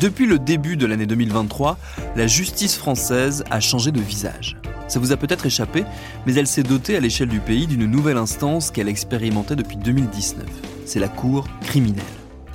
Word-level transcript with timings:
Depuis 0.00 0.26
le 0.26 0.38
début 0.38 0.76
de 0.76 0.84
l'année 0.84 1.06
2023, 1.06 1.78
la 2.16 2.26
justice 2.26 2.76
française 2.76 3.44
a 3.50 3.60
changé 3.60 3.92
de 3.92 4.00
visage. 4.00 4.58
Ça 4.88 5.00
vous 5.00 5.10
a 5.10 5.16
peut-être 5.16 5.46
échappé, 5.46 5.84
mais 6.26 6.34
elle 6.34 6.46
s'est 6.46 6.62
dotée 6.62 6.96
à 6.96 7.00
l'échelle 7.00 7.30
du 7.30 7.40
pays 7.40 7.66
d'une 7.66 7.86
nouvelle 7.86 8.18
instance 8.18 8.70
qu'elle 8.70 8.90
expérimentait 8.90 9.56
depuis 9.56 9.78
2019. 9.78 10.44
C'est 10.84 11.00
la 11.00 11.08
Cour 11.08 11.46
criminelle. 11.62 12.04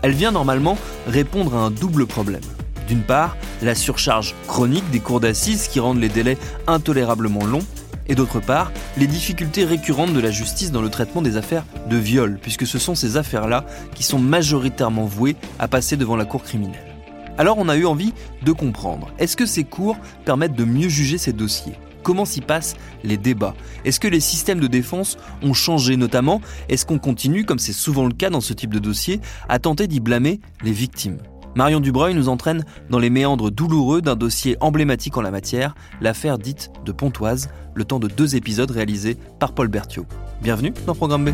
Elle 0.04 0.12
vient 0.12 0.32
normalement 0.32 0.78
répondre 1.08 1.56
à 1.56 1.62
un 1.62 1.72
double 1.72 2.06
problème. 2.06 2.44
D'une 2.88 3.02
part, 3.02 3.36
la 3.64 3.74
surcharge 3.74 4.36
chronique 4.48 4.90
des 4.92 5.00
cours 5.00 5.20
d'assises 5.20 5.68
qui 5.68 5.80
rendent 5.80 6.00
les 6.00 6.10
délais 6.10 6.38
intolérablement 6.68 7.44
longs, 7.44 7.66
et 8.08 8.14
d'autre 8.14 8.40
part, 8.40 8.72
les 8.98 9.08
difficultés 9.08 9.66
récurrentes 9.66 10.14
de 10.14 10.20
la 10.20 10.32
justice 10.32 10.72
dans 10.72 10.82
le 10.82 10.90
traitement 10.90 11.24
des 11.24 11.38
affaires 11.38 11.66
de 11.90 11.98
viol, 11.98 12.38
puisque 12.40 12.68
ce 12.68 12.78
sont 12.78 12.94
ces 12.94 13.18
affaires-là 13.18 13.66
qui 13.96 14.04
sont 14.04 14.20
majoritairement 14.20 15.06
vouées 15.06 15.38
à 15.58 15.68
passer 15.68 15.98
devant 15.98 16.16
la 16.16 16.26
cour 16.26 16.44
criminelle. 16.44 16.91
Alors 17.38 17.58
on 17.58 17.70
a 17.70 17.78
eu 17.78 17.86
envie 17.86 18.14
de 18.44 18.52
comprendre, 18.52 19.10
est-ce 19.18 19.38
que 19.38 19.46
ces 19.46 19.64
cours 19.64 19.98
permettent 20.26 20.56
de 20.56 20.66
mieux 20.66 20.90
juger 20.90 21.18
ces 21.18 21.34
dossiers? 21.34 21.74
Comment 22.04 22.26
s'y 22.26 22.42
passent 22.42 22.76
les 23.04 23.18
débats? 23.18 23.56
Est-ce 23.86 24.00
que 24.00 24.08
les 24.08 24.20
systèmes 24.20 24.60
de 24.60 24.68
défense 24.68 25.18
ont 25.44 25.54
changé 25.54 25.98
notamment? 25.98 26.42
Est-ce 26.68 26.86
qu'on 26.86 27.00
continue, 27.00 27.46
comme 27.46 27.60
c'est 27.60 27.74
souvent 27.74 28.06
le 28.06 28.14
cas 28.14 28.30
dans 28.30 28.42
ce 28.42 28.54
type 28.54 28.74
de 28.74 28.80
dossier, 28.80 29.22
à 29.50 29.60
tenter 29.60 29.88
d'y 29.88 30.00
blâmer 30.00 30.40
les 30.64 30.72
victimes? 30.72 31.18
Marion 31.56 31.80
Dubreuil 31.80 32.16
nous 32.16 32.30
entraîne 32.30 32.64
dans 32.90 33.00
les 33.00 33.10
méandres 33.10 33.52
douloureux 33.52 34.02
d'un 34.02 34.16
dossier 34.16 34.56
emblématique 34.62 35.18
en 35.18 35.22
la 35.22 35.32
matière, 35.32 35.76
l'affaire 36.00 36.38
dite 36.38 36.72
de 36.86 36.92
Pontoise, 36.92 37.50
le 37.76 37.84
temps 37.84 38.00
de 38.00 38.08
deux 38.08 38.36
épisodes 38.36 38.72
réalisés 38.72 39.18
par 39.40 39.54
Paul 39.54 39.68
Berthiaud. 39.68 40.06
Bienvenue 40.42 40.74
dans 40.88 40.96
Programme 40.96 41.26
B. 41.26 41.30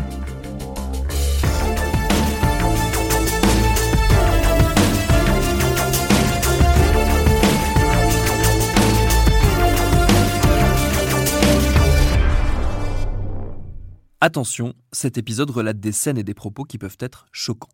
Attention, 14.20 14.74
cet 14.90 15.16
épisode 15.16 15.48
relate 15.48 15.78
des 15.78 15.92
scènes 15.92 16.18
et 16.18 16.24
des 16.24 16.34
propos 16.34 16.64
qui 16.64 16.76
peuvent 16.76 16.96
être 16.98 17.26
choquants. 17.30 17.68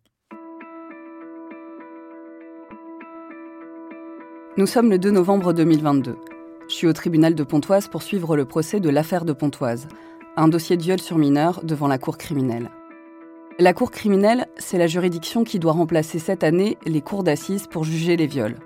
Nous 4.55 4.67
sommes 4.67 4.91
le 4.91 4.99
2 4.99 5.09
novembre 5.09 5.53
2022. 5.53 6.15
Je 6.69 6.73
suis 6.73 6.85
au 6.85 6.93
tribunal 6.93 7.33
de 7.33 7.43
Pontoise 7.43 7.87
pour 7.87 8.03
suivre 8.03 8.37
le 8.37 8.45
procès 8.45 8.79
de 8.79 8.89
l'affaire 8.89 9.25
de 9.25 9.33
Pontoise, 9.33 9.87
un 10.37 10.47
dossier 10.47 10.77
de 10.77 10.83
viol 10.83 11.01
sur 11.01 11.17
mineur 11.17 11.61
devant 11.63 11.87
la 11.87 11.97
cour 11.97 12.15
criminelle. 12.15 12.69
La 13.57 13.73
cour 13.73 13.89
criminelle, 13.89 14.45
c'est 14.57 14.77
la 14.77 14.85
juridiction 14.85 15.45
qui 15.45 15.57
doit 15.57 15.71
remplacer 15.71 16.19
cette 16.19 16.43
année 16.43 16.77
les 16.85 17.01
cours 17.01 17.23
d'assises 17.23 17.65
pour 17.65 17.85
juger 17.85 18.17
les 18.17 18.27
viols. 18.27 18.59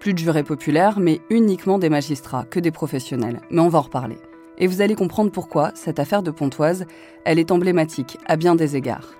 Plus 0.00 0.14
de 0.14 0.18
jurés 0.18 0.42
populaires, 0.42 0.98
mais 0.98 1.20
uniquement 1.28 1.78
des 1.78 1.90
magistrats, 1.90 2.46
que 2.46 2.60
des 2.60 2.70
professionnels. 2.70 3.42
Mais 3.50 3.60
on 3.60 3.68
va 3.68 3.80
en 3.80 3.82
reparler. 3.82 4.16
Et 4.58 4.66
vous 4.66 4.80
allez 4.80 4.94
comprendre 4.94 5.30
pourquoi 5.30 5.70
cette 5.74 5.98
affaire 5.98 6.22
de 6.22 6.30
Pontoise, 6.30 6.86
elle 7.24 7.38
est 7.38 7.50
emblématique 7.50 8.18
à 8.26 8.36
bien 8.36 8.54
des 8.54 8.76
égards. 8.76 9.14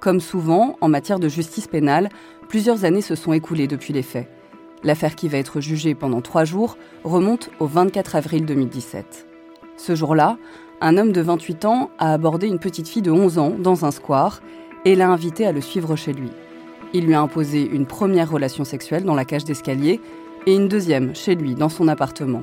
Comme 0.00 0.20
souvent, 0.20 0.76
en 0.80 0.88
matière 0.88 1.18
de 1.18 1.28
justice 1.28 1.66
pénale, 1.66 2.08
plusieurs 2.48 2.84
années 2.84 3.00
se 3.00 3.14
sont 3.14 3.32
écoulées 3.32 3.66
depuis 3.66 3.92
les 3.92 4.02
faits. 4.02 4.28
L'affaire 4.84 5.16
qui 5.16 5.28
va 5.28 5.38
être 5.38 5.60
jugée 5.60 5.94
pendant 5.94 6.20
trois 6.20 6.44
jours 6.44 6.76
remonte 7.02 7.50
au 7.60 7.66
24 7.66 8.16
avril 8.16 8.46
2017. 8.46 9.26
Ce 9.76 9.94
jour-là, 9.94 10.38
un 10.80 10.96
homme 10.96 11.12
de 11.12 11.20
28 11.20 11.64
ans 11.64 11.90
a 11.98 12.12
abordé 12.12 12.46
une 12.46 12.58
petite 12.58 12.88
fille 12.88 13.02
de 13.02 13.10
11 13.10 13.38
ans 13.38 13.54
dans 13.58 13.84
un 13.84 13.90
square 13.90 14.42
et 14.84 14.94
l'a 14.94 15.08
invitée 15.08 15.46
à 15.46 15.52
le 15.52 15.60
suivre 15.60 15.96
chez 15.96 16.12
lui. 16.12 16.30
Il 16.92 17.06
lui 17.06 17.14
a 17.14 17.20
imposé 17.20 17.66
une 17.66 17.86
première 17.86 18.30
relation 18.30 18.64
sexuelle 18.64 19.04
dans 19.04 19.14
la 19.14 19.24
cage 19.24 19.44
d'escalier 19.44 20.00
et 20.46 20.54
une 20.54 20.68
deuxième 20.68 21.14
chez 21.14 21.34
lui 21.34 21.54
dans 21.54 21.68
son 21.68 21.88
appartement. 21.88 22.42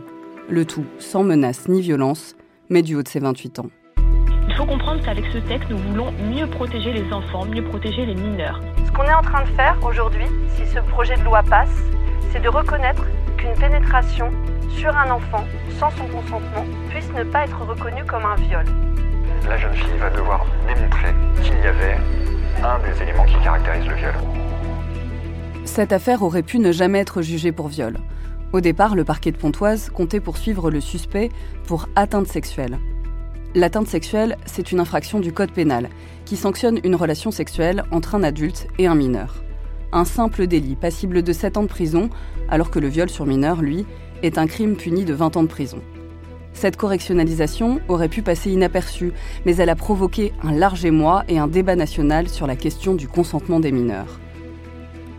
Le 0.50 0.66
tout 0.66 0.86
sans 1.00 1.24
menace 1.24 1.70
ni 1.70 1.82
violence, 1.82 2.36
mais 2.70 2.82
du 2.82 2.96
haut 2.96 3.04
de 3.04 3.08
ses 3.08 3.20
28 3.20 3.60
ans. 3.60 3.70
Il 4.50 4.54
faut 4.56 4.66
comprendre 4.66 5.02
qu'avec 5.04 5.26
ce 5.32 5.38
texte, 5.38 5.70
nous 5.70 5.78
voulons 5.78 6.12
mieux 6.30 6.46
protéger 6.48 6.92
les 6.92 7.12
enfants, 7.14 7.46
mieux 7.46 7.64
protéger 7.64 8.06
les 8.06 8.14
mineurs. 8.14 8.60
Ce 8.86 8.92
qu'on 8.92 9.06
est 9.06 9.14
en 9.14 9.22
train 9.22 9.44
de 9.44 9.50
faire 9.56 9.78
aujourd'hui, 9.82 10.26
si 10.50 10.68
ce 10.68 10.80
projet 10.80 11.16
de 11.16 11.24
loi 11.24 11.42
passe, 11.44 11.82
c'est 12.32 12.42
de 12.42 12.50
reconnaître 12.50 13.06
qu'une 13.38 13.54
pénétration 13.54 14.30
sur 14.70 14.96
un 14.96 15.10
enfant 15.10 15.46
sans 15.80 15.90
son 15.92 16.06
consentement 16.08 16.66
puisse 16.90 17.10
ne 17.14 17.24
pas 17.24 17.46
être 17.46 17.62
reconnue 17.66 18.04
comme 18.06 18.26
un 18.26 18.36
viol. 18.36 18.66
La 19.48 19.58
jeune 19.58 19.74
fille 19.74 19.98
va 19.98 20.10
devoir 20.10 20.46
démontrer 20.68 21.14
qu'il 21.42 21.56
y 21.56 21.68
avait 21.68 21.98
un 22.64 22.80
des 22.80 23.02
éléments 23.02 23.26
qui 23.26 23.38
caractérise 23.44 23.88
le 23.88 23.96
viol. 23.96 24.14
Cette 25.76 25.92
affaire 25.92 26.22
aurait 26.22 26.44
pu 26.44 26.60
ne 26.60 26.72
jamais 26.72 27.00
être 27.00 27.24
jugée 27.24 27.52
pour 27.52 27.68
viol. 27.68 27.98
Au 28.52 28.62
départ, 28.62 28.94
le 28.94 29.04
parquet 29.04 29.32
de 29.32 29.38
Pontoise 29.38 29.90
comptait 29.90 30.20
poursuivre 30.20 30.70
le 30.70 30.80
suspect 30.80 31.30
pour 31.66 31.90
atteinte 31.96 32.28
sexuelle. 32.28 32.78
L'atteinte 33.56 33.88
sexuelle, 33.88 34.38
c'est 34.46 34.72
une 34.72 34.80
infraction 34.80 35.20
du 35.20 35.34
Code 35.34 35.52
pénal 35.52 35.90
qui 36.26 36.38
sanctionne 36.38 36.80
une 36.84 36.94
relation 36.94 37.32
sexuelle 37.32 37.86
entre 37.90 38.14
un 38.14 38.22
adulte 38.22 38.68
et 38.78 38.86
un 38.86 38.94
mineur. 38.94 39.44
Un 39.92 40.06
simple 40.06 40.46
délit 40.46 40.76
passible 40.76 41.24
de 41.24 41.34
7 41.34 41.58
ans 41.58 41.64
de 41.64 41.68
prison, 41.68 42.12
alors 42.50 42.70
que 42.70 42.78
le 42.78 42.88
viol 42.88 43.10
sur 43.10 43.26
mineur, 43.26 43.64
lui, 43.64 43.88
est 44.22 44.38
un 44.38 44.46
crime 44.46 44.76
puni 44.76 45.06
de 45.06 45.16
20 45.16 45.38
ans 45.38 45.44
de 45.44 45.48
prison. 45.48 45.82
Cette 46.54 46.78
correctionnalisation 46.78 47.80
aurait 47.88 48.10
pu 48.10 48.22
passer 48.22 48.52
inaperçue, 48.52 49.12
mais 49.44 49.56
elle 49.56 49.72
a 49.72 49.76
provoqué 49.76 50.34
un 50.44 50.52
large 50.52 50.86
émoi 50.86 51.24
et 51.28 51.40
un 51.40 51.48
débat 51.48 51.76
national 51.76 52.30
sur 52.30 52.46
la 52.46 52.56
question 52.56 52.94
du 52.94 53.08
consentement 53.08 53.60
des 53.60 53.72
mineurs. 53.72 54.20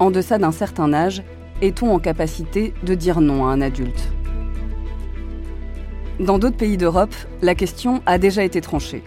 En 0.00 0.10
deçà 0.10 0.38
d'un 0.38 0.50
certain 0.50 0.92
âge, 0.92 1.22
est-on 1.62 1.94
en 1.94 2.00
capacité 2.00 2.74
de 2.82 2.94
dire 2.94 3.20
non 3.20 3.46
à 3.46 3.50
un 3.50 3.60
adulte? 3.60 4.10
Dans 6.18 6.38
d'autres 6.38 6.56
pays 6.56 6.76
d'Europe, 6.76 7.14
la 7.42 7.54
question 7.54 8.02
a 8.04 8.18
déjà 8.18 8.42
été 8.42 8.60
tranchée. 8.60 9.04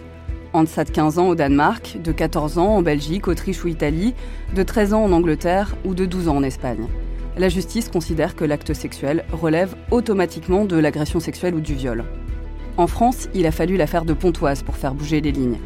En 0.54 0.64
deçà 0.64 0.86
de 0.86 0.92
15 0.92 1.20
ans 1.20 1.28
au 1.28 1.36
Danemark, 1.36 1.98
de 2.02 2.12
14 2.14 2.58
ans 2.58 2.78
en 2.78 2.82
Belgique, 2.82 3.28
Autriche 3.28 3.64
ou 3.66 3.68
Italie, 3.68 4.14
de 4.56 4.64
13 4.64 4.94
ans 4.94 5.04
en 5.04 5.12
Angleterre 5.12 5.76
ou 5.84 5.94
de 5.94 6.06
12 6.06 6.30
ans 6.30 6.38
en 6.38 6.44
Espagne. 6.44 6.88
La 7.38 7.50
justice 7.50 7.90
considère 7.90 8.36
que 8.36 8.46
l'acte 8.46 8.74
sexuel 8.74 9.26
relève 9.32 9.76
automatiquement 9.92 10.64
de 10.66 10.78
l'agression 10.78 11.20
sexuelle 11.20 11.54
ou 11.54 11.62
du 11.62 11.76
viol. 11.76 12.06
En 12.78 12.88
France, 12.88 13.28
il 13.34 13.46
a 13.46 13.52
fallu 13.52 13.76
l'affaire 13.76 14.06
de 14.06 14.14
Pontoise 14.14 14.64
pour 14.64 14.78
faire 14.78 14.94
bouger 14.94 15.20
les 15.20 15.32
lignes. 15.32 15.60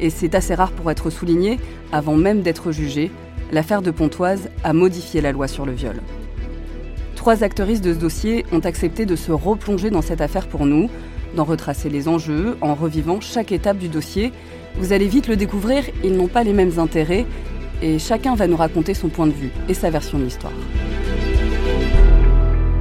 Et 0.00 0.10
c'est 0.10 0.34
assez 0.34 0.54
rare 0.54 0.72
pour 0.72 0.90
être 0.90 1.08
souligné, 1.10 1.58
avant 1.90 2.16
même 2.16 2.42
d'être 2.42 2.72
jugé, 2.72 3.10
l'affaire 3.52 3.82
de 3.82 3.90
Pontoise 3.90 4.50
a 4.64 4.72
modifié 4.72 5.20
la 5.20 5.32
loi 5.32 5.48
sur 5.48 5.66
le 5.66 5.72
viol. 5.72 5.96
Trois 7.14 7.42
actrices 7.42 7.80
de 7.80 7.92
ce 7.92 7.98
dossier 7.98 8.46
ont 8.52 8.60
accepté 8.60 9.06
de 9.06 9.16
se 9.16 9.32
replonger 9.32 9.90
dans 9.90 10.02
cette 10.02 10.20
affaire 10.20 10.46
pour 10.46 10.66
nous, 10.66 10.90
d'en 11.34 11.44
retracer 11.44 11.88
les 11.88 12.08
enjeux 12.08 12.56
en 12.60 12.74
revivant 12.74 13.20
chaque 13.20 13.52
étape 13.52 13.78
du 13.78 13.88
dossier. 13.88 14.32
Vous 14.76 14.92
allez 14.92 15.08
vite 15.08 15.28
le 15.28 15.36
découvrir, 15.36 15.84
ils 16.04 16.16
n'ont 16.16 16.28
pas 16.28 16.44
les 16.44 16.52
mêmes 16.52 16.78
intérêts 16.78 17.26
et 17.82 17.98
chacun 17.98 18.34
va 18.34 18.46
nous 18.46 18.56
raconter 18.56 18.94
son 18.94 19.08
point 19.08 19.26
de 19.26 19.32
vue 19.32 19.50
et 19.68 19.74
sa 19.74 19.90
version 19.90 20.18
de 20.18 20.24
l'histoire. 20.24 20.52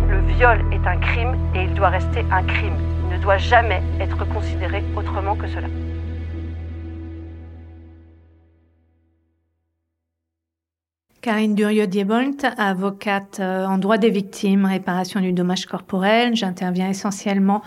Le 0.10 0.22
viol 0.36 0.64
est 0.72 0.88
un 0.88 0.98
crime 0.98 1.36
et 1.56 1.64
il 1.64 1.74
doit 1.74 1.90
rester 1.90 2.24
un 2.32 2.44
crime. 2.44 2.76
Il 3.10 3.18
ne 3.18 3.22
doit 3.22 3.38
jamais 3.38 3.82
être 4.00 4.28
considéré 4.30 4.84
autrement 4.96 5.36
que 5.36 5.48
cela. 5.48 5.68
Karine 11.26 11.56
Durieux-Diebolt, 11.56 12.46
avocate 12.56 13.40
euh, 13.40 13.66
en 13.66 13.80
droit 13.80 13.98
des 13.98 14.12
victimes, 14.12 14.66
réparation 14.66 15.22
du 15.22 15.34
dommage 15.34 15.66
corporel. 15.66 16.36
J'interviens 16.36 16.88
essentiellement 16.88 17.64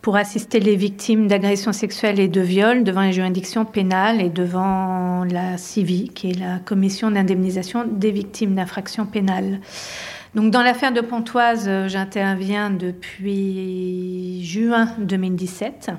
pour 0.00 0.16
assister 0.16 0.60
les 0.60 0.76
victimes 0.76 1.28
d'agressions 1.28 1.74
sexuelles 1.74 2.18
et 2.18 2.28
de 2.28 2.40
viols 2.40 2.84
devant 2.84 3.02
les 3.02 3.12
juridictions 3.12 3.66
pénales 3.66 4.22
et 4.22 4.30
devant 4.30 5.24
la 5.24 5.58
CIVI, 5.58 6.08
qui 6.08 6.30
est 6.30 6.40
la 6.40 6.58
commission 6.58 7.10
d'indemnisation 7.10 7.84
des 7.86 8.12
victimes 8.12 8.54
d'infractions 8.54 9.04
pénales. 9.04 9.60
Donc, 10.34 10.50
dans 10.50 10.62
l'affaire 10.62 10.94
de 10.94 11.02
Pontoise, 11.02 11.66
euh, 11.68 11.88
j'interviens 11.88 12.70
depuis 12.70 14.42
juin 14.42 14.88
2017. 15.00 15.90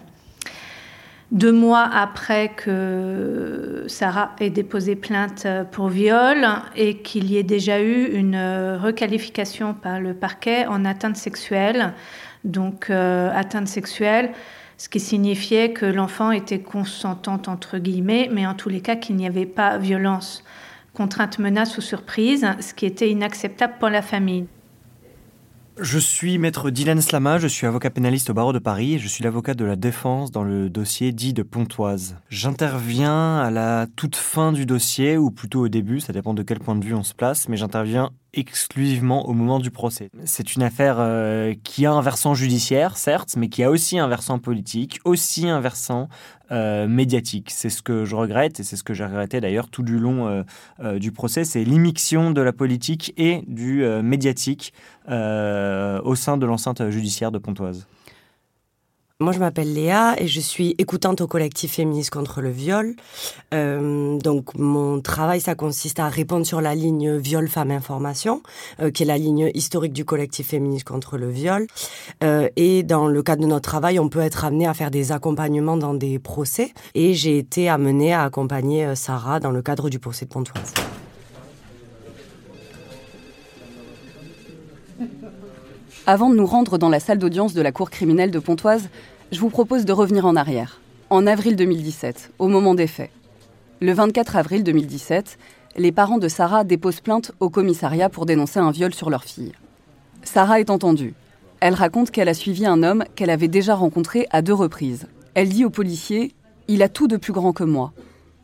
Deux 1.31 1.51
mois 1.51 1.83
après 1.83 2.53
que 2.56 3.83
Sarah 3.88 4.31
ait 4.39 4.50
déposé 4.50 4.95
plainte 4.95 5.45
pour 5.71 5.89
viol 5.89 6.47
et 6.77 7.00
qu'il 7.00 7.29
y 7.29 7.38
ait 7.38 7.44
déjà 7.44 7.81
eu 7.81 8.06
une 8.13 8.38
requalification 8.81 9.74
par 9.74 10.00
le 10.00 10.13
parquet 10.13 10.65
en 10.68 10.85
atteinte 10.85 11.18
sexuelle, 11.18 11.94
donc 12.45 12.89
euh, 12.89 13.29
atteinte 13.33 13.68
sexuelle, 13.68 14.31
ce 14.77 14.88
qui 14.88 15.01
signifiait 15.01 15.74
que 15.74 15.85
l'enfant 15.85 16.31
était 16.31 16.62
consentante 16.62 17.50
entre 17.50 17.77
guillemets, 17.77 18.30
mais 18.31 18.47
en 18.47 18.53
tous 18.53 18.69
les 18.69 18.80
cas 18.80 18.95
qu'il 18.95 19.18
n'y 19.18 19.27
avait 19.27 19.45
pas 19.45 19.77
violence, 19.77 20.45
contrainte, 20.94 21.39
menace 21.39 21.77
ou 21.77 21.81
surprise, 21.81 22.47
ce 22.62 22.73
qui 22.73 22.85
était 22.85 23.09
inacceptable 23.09 23.73
pour 23.80 23.89
la 23.89 24.01
famille. 24.01 24.45
Je 25.79 26.00
suis 26.00 26.39
maître 26.39 26.71
Dylan 26.71 27.00
Slama, 27.01 27.38
je 27.38 27.47
suis 27.47 27.68
avocat 27.68 27.91
pénaliste 27.91 28.31
au 28.31 28.33
barreau 28.33 28.51
de 28.51 28.57
Paris 28.57 28.95
et 28.95 29.00
je 29.00 29.07
suis 29.07 29.24
l'avocat 29.24 29.53
de 29.53 29.63
la 29.63 29.75
défense 29.75 30.31
dans 30.31 30.44
le 30.44 30.71
dossier 30.71 31.12
dit 31.12 31.33
de 31.33 31.44
Pontoise. 31.44 32.18
J'interviens 32.29 33.38
à 33.38 33.51
la 33.51 33.85
toute 33.95 34.15
fin 34.15 34.53
du 34.53 34.65
dossier, 34.65 35.18
ou 35.18 35.29
plutôt 35.29 35.62
au 35.62 35.68
début, 35.68 36.00
ça 36.00 36.13
dépend 36.13 36.33
de 36.33 36.41
quel 36.41 36.59
point 36.59 36.75
de 36.75 36.83
vue 36.83 36.95
on 36.95 37.03
se 37.03 37.13
place, 37.13 37.47
mais 37.47 37.57
j'interviens 37.57 38.09
exclusivement 38.33 39.27
au 39.27 39.33
moment 39.33 39.59
du 39.59 39.71
procès. 39.71 40.09
C'est 40.25 40.56
une 40.56 40.63
affaire 40.63 40.97
euh, 41.00 41.53
qui 41.63 41.85
a 41.85 41.91
un 41.91 42.01
versant 42.01 42.33
judiciaire, 42.33 42.97
certes, 42.97 43.35
mais 43.38 43.50
qui 43.50 43.63
a 43.63 43.71
aussi 43.71 43.97
un 43.97 44.07
versant 44.07 44.39
politique, 44.39 45.00
aussi 45.06 45.47
un 45.47 45.59
versant 45.59 46.09
euh, 46.51 46.88
médiatique. 46.88 47.50
C'est 47.51 47.69
ce 47.69 47.81
que 47.81 48.06
je 48.06 48.15
regrette, 48.15 48.59
et 48.59 48.63
c'est 48.63 48.75
ce 48.75 48.83
que 48.83 48.94
j'ai 48.94 49.06
regretté 49.06 49.41
d'ailleurs 49.41 49.69
tout 49.69 49.83
du 49.83 49.97
long 49.97 50.44
euh, 50.81 51.00
du 51.00 51.12
procès, 51.12 51.45
c'est 51.45 51.63
l'immixtion 51.63 52.31
de 52.31 52.41
la 52.41 52.53
politique 52.53 53.13
et 53.18 53.44
du 53.47 53.83
médiatique 54.03 54.73
au 55.07 56.15
sein 56.15 56.38
de 56.38 56.45
l'enceinte 56.45 56.89
judiciaire 56.89 57.31
de 57.31 57.38
Pontoise. 57.38 57.88
Moi, 59.19 59.31
je 59.31 59.40
m'appelle 59.40 59.74
Léa 59.74 60.14
et 60.22 60.28
je 60.28 60.40
suis 60.40 60.75
écoutante 60.78 61.22
au 61.22 61.28
collectif 61.28 61.74
féministe 61.74 62.12
contre 62.12 62.40
le 62.40 62.52
viol. 62.52 62.96
Euh, 63.52 64.16
donc, 64.19 64.54
mon 64.54 65.02
travail, 65.02 65.42
ça 65.42 65.56
consiste 65.56 66.00
à 66.00 66.08
répondre 66.08 66.46
sur 66.46 66.62
la 66.62 66.75
ligne 66.75 67.18
viol 67.18 67.48
femmes 67.48 67.72
information, 67.72 68.44
euh, 68.80 68.92
qui 68.92 69.02
est 69.02 69.08
la 69.08 69.18
ligne 69.18 69.50
historique 69.56 69.94
du 69.94 70.06
collectif 70.06 70.50
féministe 70.50 70.88
contre 70.88 71.18
le 71.18 71.31
viol. 71.31 71.66
Euh, 72.24 72.48
et 72.58 72.84
dans 72.84 73.08
le 73.08 73.24
cadre 73.24 73.42
de 73.42 73.48
notre 73.48 73.68
travail, 73.68 73.98
on 73.98 74.08
peut 74.08 74.19
être 74.19 74.46
amené 74.46 74.68
à 74.68 74.75
faire 74.75 74.92
des 74.92 75.12
accompagnements 75.12 75.78
dans 75.78 75.96
des 75.96 76.19
procès. 76.19 76.72
Et 76.94 77.16
j'ai 77.16 77.40
été 77.40 77.69
amenée 77.69 78.14
à 78.14 78.22
accompagner 78.22 78.96
Sarah 78.96 79.40
dans 79.40 79.50
le 79.50 79.64
cadre 79.64 79.90
du 79.90 79.98
procès 79.98 80.25
de 80.25 80.30
Pontoise. 80.30 80.74
Avant 86.09 86.30
de 86.30 86.36
nous 86.38 86.45
rendre 86.45 86.77
dans 86.77 86.88
la 86.88 87.01
salle 87.01 87.18
d'audience 87.18 87.54
de 87.54 87.62
la 87.62 87.74
cour 87.74 87.89
criminelle 87.89 88.31
de 88.31 88.39
Pontoise, 88.39 88.88
je 89.33 89.42
vous 89.42 89.50
propose 89.50 89.83
de 89.83 89.92
revenir 89.92 90.25
en 90.25 90.38
arrière, 90.38 90.80
en 91.09 91.27
avril 91.27 91.57
2017, 91.57 92.31
au 92.39 92.48
moment 92.48 92.75
des 92.75 92.88
faits. 92.88 93.09
Le 93.81 93.92
24 93.92 94.38
avril 94.38 94.63
2017, 94.63 95.38
les 95.75 95.92
parents 95.92 96.18
de 96.18 96.30
Sarah 96.30 96.63
déposent 96.63 97.01
plainte 97.01 97.33
au 97.42 97.50
commissariat 97.50 98.07
pour 98.07 98.25
dénoncer 98.25 98.62
un 98.62 98.71
viol 98.71 98.94
sur 98.94 99.09
leur 99.09 99.25
fille. 99.25 99.51
Sarah 100.24 100.62
est 100.62 100.69
entendue. 100.69 101.13
Elle 101.59 101.74
raconte 101.74 102.12
qu'elle 102.12 102.30
a 102.30 102.33
suivi 102.33 102.65
un 102.65 102.83
homme 102.83 103.04
qu'elle 103.18 103.30
avait 103.30 103.50
déjà 103.50 103.75
rencontré 103.75 104.27
à 104.31 104.42
deux 104.42 104.54
reprises. 104.54 105.07
Elle 105.33 105.50
dit 105.50 105.65
au 105.65 105.69
policier 105.69 106.31
Il 106.69 106.83
a 106.83 106.88
tout 106.88 107.09
de 107.09 107.18
plus 107.18 107.33
grand 107.33 107.51
que 107.51 107.65
moi. 107.65 107.92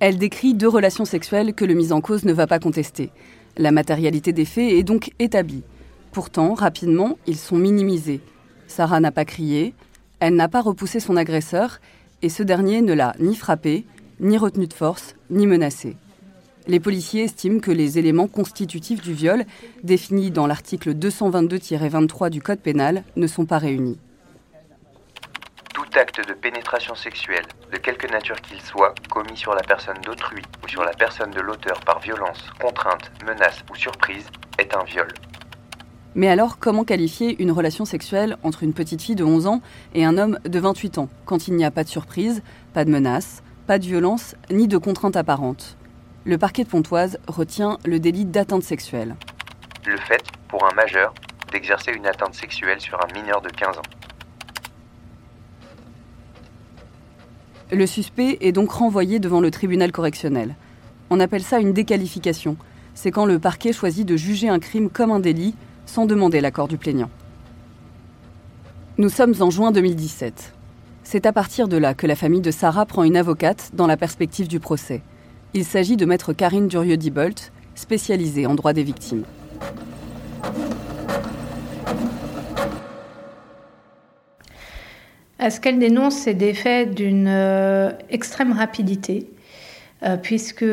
Elle 0.01 0.18
décrit 0.18 0.54
deux 0.54 0.68
relations 0.68 1.06
sexuelles 1.06 1.54
que 1.54 1.63
le 1.63 1.75
mis 1.75 1.94
en 1.94 2.01
cause 2.01 2.25
ne 2.25 2.33
va 2.33 2.45
pas 2.45 2.60
contester. 2.60 3.10
La 3.56 3.71
matérialité 3.71 4.33
des 4.33 4.44
faits 4.44 4.74
est 4.74 4.83
donc 4.83 5.12
établie. 5.18 5.63
Pourtant, 6.13 6.54
rapidement, 6.54 7.18
ils 7.25 7.38
sont 7.38 7.57
minimisés. 7.57 8.21
Sarah 8.68 9.00
n'a 9.00 9.12
pas 9.12 9.25
crié, 9.25 9.74
elle 10.19 10.36
n'a 10.36 10.48
pas 10.48 10.62
repoussé 10.62 11.00
son 11.00 11.18
agresseur, 11.18 11.80
et 12.21 12.30
ce 12.30 12.44
dernier 12.44 12.83
ne 12.83 12.94
l'a 12.94 13.15
ni 13.19 13.36
frappé, 13.36 13.83
ni 14.19 14.38
retenu 14.38 14.68
de 14.68 14.74
force, 14.74 15.15
ni 15.31 15.48
menacé. 15.48 15.98
Les 16.68 16.80
policiers 16.80 17.24
estiment 17.24 17.60
que 17.60 17.71
les 17.71 17.98
éléments 17.98 18.27
constitutifs 18.27 19.01
du 19.01 19.13
viol, 19.13 19.44
définis 19.81 20.30
dans 20.30 20.45
l'article 20.45 20.94
222-23 20.94 22.30
du 22.30 22.44
Code 22.44 22.60
pénal, 22.60 23.04
ne 23.15 23.25
sont 23.25 23.48
pas 23.48 23.57
réunis. 23.57 23.98
Tout 25.74 26.00
acte 26.00 26.27
de 26.27 26.33
pénétration 26.33 26.94
sexuelle, 26.94 27.45
de 27.71 27.77
quelque 27.77 28.06
nature 28.06 28.39
qu'il 28.42 28.62
soit, 28.62 28.94
commis 29.10 29.36
sur 29.36 29.56
la 29.56 29.63
personne 29.63 29.98
d'autrui 30.06 30.44
ou 30.63 30.68
sur 30.68 30.83
la 30.83 30.94
personne 30.94 31.31
de 31.31 31.42
l'auteur 31.42 31.80
par 31.81 32.00
violence, 32.00 32.51
contrainte, 32.62 33.12
menace 33.25 33.63
ou 33.71 33.75
surprise, 33.75 34.27
est 34.60 34.75
un 34.75 34.83
viol. 34.83 35.07
Mais 36.15 36.27
alors, 36.27 36.60
comment 36.60 36.83
qualifier 36.83 37.42
une 37.42 37.51
relation 37.51 37.86
sexuelle 37.86 38.38
entre 38.44 38.63
une 38.63 38.74
petite 38.74 39.01
fille 39.01 39.15
de 39.15 39.24
11 39.24 39.48
ans 39.48 39.62
et 39.95 40.06
un 40.06 40.18
homme 40.18 40.38
de 40.45 40.60
28 40.60 41.00
ans, 41.00 41.10
quand 41.25 41.48
il 41.48 41.56
n'y 41.56 41.65
a 41.65 41.71
pas 41.71 41.83
de 41.83 41.89
surprise, 41.89 42.44
pas 42.74 42.86
de 42.86 42.92
menace, 42.92 43.42
pas 43.65 43.80
de 43.80 43.86
violence, 43.86 44.36
ni 44.51 44.68
de 44.68 44.77
contrainte 44.77 45.15
apparente? 45.15 45.75
Le 46.25 46.38
parquet 46.38 46.63
de 46.63 46.69
Pontoise 46.69 47.18
retient 47.27 47.79
le 47.84 48.00
délit 48.00 48.25
d'atteinte 48.25 48.63
sexuelle. 48.63 49.15
Le 49.86 49.98
fait, 49.98 50.24
pour 50.48 50.63
un 50.65 50.74
majeur, 50.75 51.13
d'exercer 51.51 51.91
une 51.91 52.05
atteinte 52.05 52.36
sexuelle 52.36 52.79
sur 52.79 53.00
un 53.03 53.13
mineur 53.13 53.41
de 53.41 53.50
15 53.50 53.77
ans. 53.77 53.82
Le 57.72 57.88
suspect 57.88 58.38
est 58.41 58.51
donc 58.51 58.72
renvoyé 58.72 59.20
devant 59.20 59.41
le 59.41 59.50
tribunal 59.50 59.91
correctionnel. 59.91 60.55
On 61.10 61.20
appelle 61.20 61.43
ça 61.43 61.60
une 61.60 61.74
déqualification. 61.74 62.55
C'est 62.93 63.10
quand 63.10 63.25
le 63.25 63.39
parquet 63.39 63.74
choisit 63.74 64.08
de 64.08 64.15
juger 64.15 64.48
un 64.48 64.60
crime 64.60 64.89
comme 64.91 65.12
un 65.12 65.20
délit 65.20 65.55
sans 65.93 66.07
demander 66.07 66.41
l'accord 66.41 66.67
du 66.67 66.79
plaignant. 66.79 67.12
Nous 68.97 69.09
sommes 69.09 69.35
en 69.41 69.51
juin 69.51 69.71
2017. 69.71 70.51
C'est 71.03 71.27
à 71.27 71.31
partir 71.31 71.67
de 71.67 71.77
là 71.77 71.93
que 71.93 72.07
la 72.07 72.15
famille 72.15 72.41
de 72.41 72.50
Sarah 72.50 72.88
prend 72.88 73.03
une 73.03 73.15
avocate 73.15 73.69
dans 73.73 73.85
la 73.85 73.95
perspective 73.95 74.47
du 74.47 74.59
procès. 74.59 75.03
Il 75.53 75.63
s'agit 75.65 75.95
de 75.95 76.07
maître 76.07 76.33
Karine 76.33 76.67
Durieux-Dibolt, 76.67 77.51
spécialisée 77.75 78.47
en 78.47 78.55
droit 78.55 78.73
des 78.73 78.81
victimes. 78.81 79.23
Ce 85.39 85.59
qu'elle 85.59 85.77
dénonce, 85.77 86.15
c'est 86.15 86.33
des 86.33 86.55
faits 86.55 86.95
d'une 86.95 87.27
euh, 87.27 87.91
extrême 88.09 88.53
rapidité, 88.53 89.29
euh, 90.01 90.17
puisque 90.17 90.65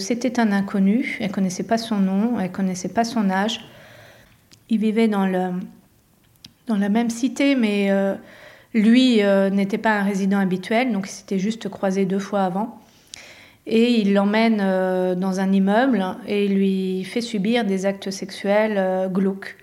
c'était 0.00 0.40
un 0.40 0.50
inconnu, 0.50 1.18
elle 1.20 1.28
ne 1.28 1.32
connaissait 1.32 1.64
pas 1.64 1.76
son 1.76 1.96
nom, 1.96 2.38
elle 2.38 2.48
ne 2.48 2.54
connaissait 2.54 2.88
pas 2.88 3.04
son 3.04 3.28
âge, 3.28 3.60
il 4.72 4.78
vivait 4.78 5.06
dans, 5.06 5.26
le, 5.26 5.50
dans 6.66 6.76
la 6.76 6.88
même 6.88 7.10
cité, 7.10 7.54
mais 7.54 7.90
euh, 7.90 8.14
lui 8.72 9.22
euh, 9.22 9.50
n'était 9.50 9.76
pas 9.76 9.98
un 9.98 10.02
résident 10.02 10.38
habituel, 10.38 10.92
donc 10.92 11.06
il 11.06 11.10
s'était 11.10 11.38
juste 11.38 11.68
croisé 11.68 12.06
deux 12.06 12.18
fois 12.18 12.44
avant. 12.44 12.80
Et 13.66 14.00
il 14.00 14.14
l'emmène 14.14 14.60
euh, 14.62 15.14
dans 15.14 15.40
un 15.40 15.52
immeuble 15.52 16.02
et 16.26 16.48
lui 16.48 17.04
fait 17.04 17.20
subir 17.20 17.66
des 17.66 17.84
actes 17.84 18.10
sexuels 18.10 19.10
glauques. 19.12 19.56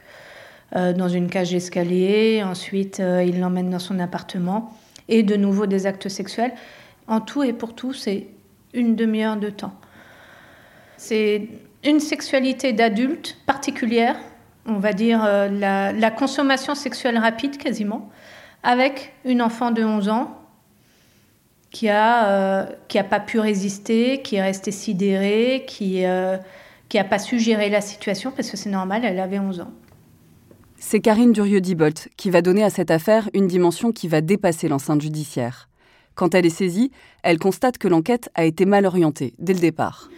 dans 0.75 1.09
une 1.09 1.27
cage 1.27 1.49
d'escalier, 1.49 2.43
ensuite 2.43 3.01
il 3.25 3.39
l'emmène 3.39 3.71
dans 3.71 3.79
son 3.79 3.97
appartement, 3.99 4.77
et 5.07 5.23
de 5.23 5.35
nouveau 5.35 5.65
des 5.65 5.87
actes 5.87 6.07
sexuels. 6.07 6.53
En 7.07 7.19
tout 7.19 7.41
et 7.41 7.53
pour 7.53 7.73
tout, 7.73 7.93
c'est 7.93 8.27
une 8.75 8.95
demi-heure 8.95 9.37
de 9.37 9.49
temps. 9.49 9.73
C'est 10.97 11.47
une 11.83 11.99
sexualité 11.99 12.73
d'adulte 12.73 13.37
particulière 13.47 14.15
on 14.69 14.79
va 14.79 14.93
dire, 14.93 15.23
euh, 15.23 15.49
la, 15.49 16.11
consommation 16.11 16.75
sexuelle 16.75 17.17
rapide 17.17 17.57
quasiment, 17.57 18.09
avec 18.63 19.13
une 19.25 19.41
enfant 19.41 19.71
de 19.71 19.83
11 19.83 20.09
ans 20.09 20.35
qui 21.71 21.87
a, 21.87 22.67
qui 22.87 22.97
a 22.97 23.03
pas 23.03 23.19
pu 23.19 23.39
résister, 23.39 24.21
qui 24.21 24.37
est 24.37 24.41
resté 24.41 24.71
sidéré, 24.71 25.65
qui 25.67 26.03
qui 26.89 26.97
n'a 26.97 27.03
pas 27.03 27.19
su 27.19 27.39
gérer 27.39 27.69
la 27.69 27.81
situation 27.81 28.31
parce 28.35 28.49
que 28.49 28.57
c'est 28.57 28.69
normal, 28.69 29.05
elle 29.05 29.19
avait 29.19 29.39
11 29.39 29.61
ans. 29.61 29.71
C'est 30.77 30.99
Karine 30.99 31.31
Durieux-Dibolt 31.31 32.09
qui 32.17 32.29
va 32.29 32.41
donner 32.41 32.63
à 32.63 32.69
cette 32.69 32.89
affaire 32.91 33.29
une 33.33 33.47
dimension 33.47 33.91
qui 33.91 34.07
va 34.07 34.21
dépasser 34.21 34.67
l'enceinte 34.67 35.01
judiciaire. 35.01 35.69
Quand 36.15 36.33
elle 36.35 36.45
est 36.45 36.49
saisie, 36.49 36.91
elle 37.21 37.37
constate 37.37 37.77
que 37.77 37.87
l'enquête 37.87 38.29
a 38.33 38.43
été 38.43 38.65
mal 38.65 38.85
orientée 38.85 39.35
dès 39.39 39.53
le 39.53 39.59
départ. 39.59 40.09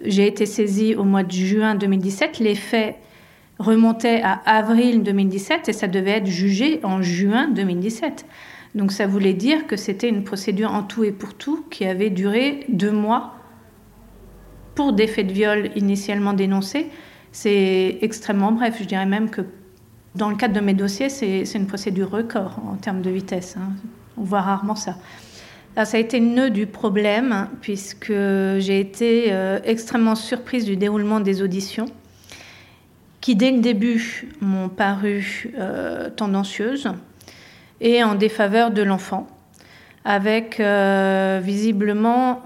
J'ai 0.00 0.26
été 0.26 0.46
saisie 0.46 0.94
au 0.94 1.04
mois 1.04 1.24
de 1.24 1.32
juin 1.32 1.74
2017. 1.74 2.38
Les 2.38 2.54
faits 2.54 2.96
remontaient 3.58 4.22
à 4.22 4.40
avril 4.44 5.02
2017 5.02 5.68
et 5.68 5.72
ça 5.72 5.88
devait 5.88 6.12
être 6.12 6.26
jugé 6.26 6.80
en 6.82 7.02
juin 7.02 7.48
2017. 7.48 8.26
Donc 8.74 8.92
ça 8.92 9.06
voulait 9.06 9.32
dire 9.32 9.66
que 9.66 9.76
c'était 9.76 10.08
une 10.08 10.24
procédure 10.24 10.72
en 10.72 10.82
tout 10.82 11.04
et 11.04 11.12
pour 11.12 11.34
tout 11.34 11.64
qui 11.70 11.86
avait 11.86 12.10
duré 12.10 12.64
deux 12.68 12.92
mois 12.92 13.36
pour 14.74 14.92
des 14.92 15.06
faits 15.06 15.26
de 15.26 15.32
viol 15.32 15.70
initialement 15.74 16.34
dénoncés, 16.34 16.90
c'est 17.32 17.98
extrêmement 18.02 18.52
bref. 18.52 18.76
Je 18.78 18.84
dirais 18.84 19.06
même 19.06 19.30
que 19.30 19.40
dans 20.14 20.30
le 20.30 20.36
cadre 20.36 20.54
de 20.54 20.60
mes 20.60 20.74
dossiers, 20.74 21.08
c'est 21.08 21.42
une 21.54 21.66
procédure 21.66 22.10
record 22.10 22.60
en 22.66 22.76
termes 22.76 23.02
de 23.02 23.10
vitesse. 23.10 23.56
Hein. 23.58 23.72
On 24.16 24.22
voit 24.22 24.42
rarement 24.42 24.76
ça. 24.76 24.96
ça 25.74 25.96
a 25.96 26.00
été 26.00 26.20
le 26.20 26.26
nœud 26.26 26.50
du 26.50 26.66
problème, 26.66 27.48
puisque 27.60 28.12
j'ai 28.12 28.80
été 28.80 29.26
euh, 29.30 29.58
extrêmement 29.64 30.14
surprise 30.14 30.64
du 30.64 30.76
déroulement 30.76 31.20
des 31.20 31.42
auditions, 31.42 31.86
qui 33.20 33.36
dès 33.36 33.50
le 33.50 33.60
début 33.60 34.28
m'ont 34.40 34.68
paru 34.68 35.50
euh, 35.58 36.10
tendancieuses 36.10 36.88
et 37.80 38.02
en 38.02 38.14
défaveur 38.14 38.70
de 38.70 38.82
l'enfant, 38.82 39.26
avec 40.04 40.60
euh, 40.60 41.40
visiblement 41.42 42.42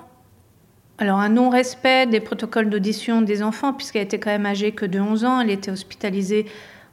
alors 0.98 1.18
un 1.18 1.30
non-respect 1.30 2.06
des 2.06 2.20
protocoles 2.20 2.68
d'audition 2.68 3.22
des 3.22 3.42
enfants, 3.42 3.72
puisqu'elle 3.72 4.02
était 4.02 4.18
quand 4.18 4.30
même 4.30 4.46
âgée 4.46 4.72
que 4.72 4.84
de 4.84 5.00
11 5.00 5.24
ans, 5.24 5.40
elle 5.40 5.50
était 5.50 5.70
hospitalisée 5.70 6.46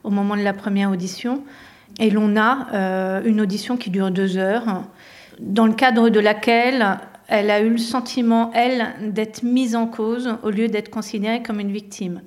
au 0.04 0.10
moment 0.10 0.38
de 0.38 0.44
la 0.44 0.54
première 0.54 0.92
audition. 0.92 1.44
Et 2.00 2.10
l'on 2.10 2.38
a 2.38 2.68
euh, 2.74 3.22
une 3.26 3.42
audition 3.42 3.76
qui 3.76 3.90
dure 3.90 4.12
deux 4.12 4.38
heures, 4.38 4.84
dans 5.40 5.66
le 5.66 5.74
cadre 5.74 6.10
de 6.10 6.20
laquelle 6.20 7.00
elle 7.28 7.52
a 7.52 7.60
eu 7.60 7.70
le 7.70 7.78
sentiment, 7.78 8.52
elle, 8.54 8.94
d'être 9.02 9.44
mise 9.44 9.76
en 9.76 9.88
cause 9.88 10.38
au 10.44 10.50
lieu 10.50 10.68
d'être 10.68 10.90
considérée 10.90 11.44
comme 11.44 11.60
une 11.60 11.72
victime. 11.72 12.22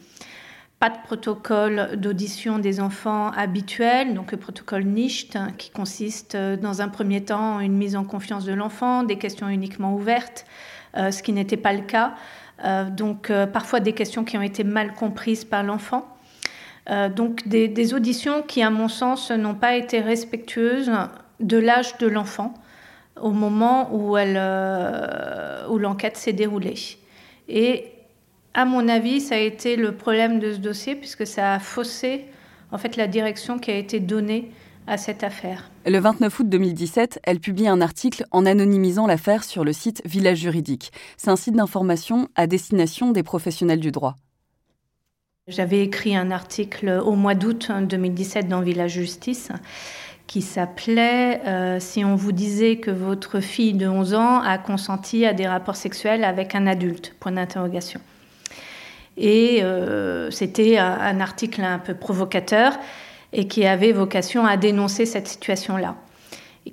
Pas 0.81 0.89
de 0.89 0.97
protocole 1.05 1.91
d'audition 1.97 2.59
des 2.59 2.81
enfants 2.81 3.33
habituel, 3.33 4.15
donc 4.15 4.33
le 4.33 4.39
protocole 4.39 4.85
NICHT, 4.85 5.37
qui 5.59 5.69
consiste 5.69 6.37
euh, 6.37 6.57
dans 6.57 6.81
un 6.81 6.89
premier 6.89 7.23
temps 7.23 7.61
une 7.61 7.77
mise 7.77 7.97
en 7.97 8.05
confiance 8.05 8.47
de 8.47 8.55
l'enfant, 8.55 9.03
des 9.03 9.19
questions 9.19 9.51
uniquement 9.51 9.95
ouvertes, 9.95 10.47
euh, 10.97 11.11
ce 11.11 11.23
qui 11.23 11.35
n'était 11.35 11.59
pas 11.59 11.75
le 11.75 11.83
cas. 11.83 12.15
Euh, 12.65 12.89
donc 12.89 13.31
parfois 13.53 13.81
des 13.81 13.93
questions 13.93 14.25
qui 14.25 14.39
ont 14.39 14.43
été 14.43 14.65
mal 14.65 14.95
comprises 14.95 15.45
par 15.45 15.63
l'enfant. 15.63 16.17
donc 17.15 17.47
des, 17.47 17.95
auditions 17.95 18.41
qui, 18.41 18.63
à 18.63 18.71
mon 18.71 18.89
sens, 18.89 19.31
n'ont 19.31 19.55
pas 19.55 19.77
été 19.77 20.01
respectueuses 20.01 20.91
de 21.41 21.59
l'âge 21.59 21.99
de 21.99 22.07
l'enfant 22.07 22.55
au 23.21 23.33
moment 23.33 23.95
où, 23.95 24.17
où 24.17 25.79
l'enquête 25.79 26.17
s'est 26.17 26.33
déroulée. 26.33 26.75
Et 27.49 28.00
à 28.55 28.65
mon 28.65 28.89
avis, 28.89 29.21
ça 29.21 29.37
a 29.37 29.39
été 29.39 29.77
le 29.77 29.95
problème 29.95 30.41
de 30.41 30.53
ce 30.53 30.59
dossier 30.59 30.97
puisque 30.97 31.27
ça 31.27 31.55
a 31.55 31.59
faussé 31.59 32.25
en 32.73 32.79
fait 32.79 32.97
la 32.97 33.07
direction 33.07 33.59
qui 33.59 33.71
a 33.71 33.77
été 33.77 34.01
donnée 34.01 34.51
à 34.87 34.97
cette 34.97 35.23
affaire. 35.23 35.71
Le 35.87 35.99
29 35.99 36.41
août 36.41 36.49
2017, 36.49 37.21
elle 37.23 37.39
publie 37.39 37.69
un 37.69 37.81
article 37.81 38.25
en 38.33 38.45
anonymisant 38.47 39.07
l'affaire 39.07 39.45
sur 39.45 39.65
le 39.65 39.73
site 39.73 40.03
Village 40.05 40.39
Juridique. 40.39 40.91
C'est 41.17 41.31
un 41.31 41.37
site 41.37 41.55
d'information 41.55 42.29
à 42.35 42.47
destination 42.47 43.13
des 43.13 43.23
professionnels 43.23 43.81
du 43.81 43.93
droit. 43.93 44.17
J'avais 45.47 45.83
écrit 45.83 46.17
un 46.17 46.31
article 46.31 47.01
au 47.05 47.15
mois 47.15 47.35
d'août 47.35 47.71
2017 47.71 48.49
dans 48.49 48.61
Village 48.61 48.93
Justice 48.93 49.51
qui 50.27 50.43
s'appelait 50.43 51.41
euh, 51.47 51.81
Si 51.81 52.05
on 52.05 52.15
vous 52.15 52.31
disait 52.31 52.77
que 52.77 52.93
votre 52.93 53.41
fille 53.41 53.75
de 53.75 53.89
11 53.89 54.15
ans 54.15 54.41
a 54.41 54.59
consenti 54.59 55.27
à 55.27 55.33
des 55.33 55.49
rapports 55.49 55.77
sexuels 55.77 56.23
avec 56.23 56.55
un 56.55 56.69
adulte 56.69 57.15
Point 57.19 57.33
d'interrogation. 57.33 58.01
Et 59.21 59.63
euh, 59.63 60.31
c'était 60.31 60.79
un 60.79 61.21
article 61.21 61.63
un 61.63 61.79
peu 61.79 61.95
provocateur 61.95 62.73
et 63.33 63.47
qui 63.47 63.67
avait 63.67 63.93
vocation 63.93 64.47
à 64.47 64.57
dénoncer 64.57 65.07
cette 65.07 65.29
situation-là, 65.29 65.95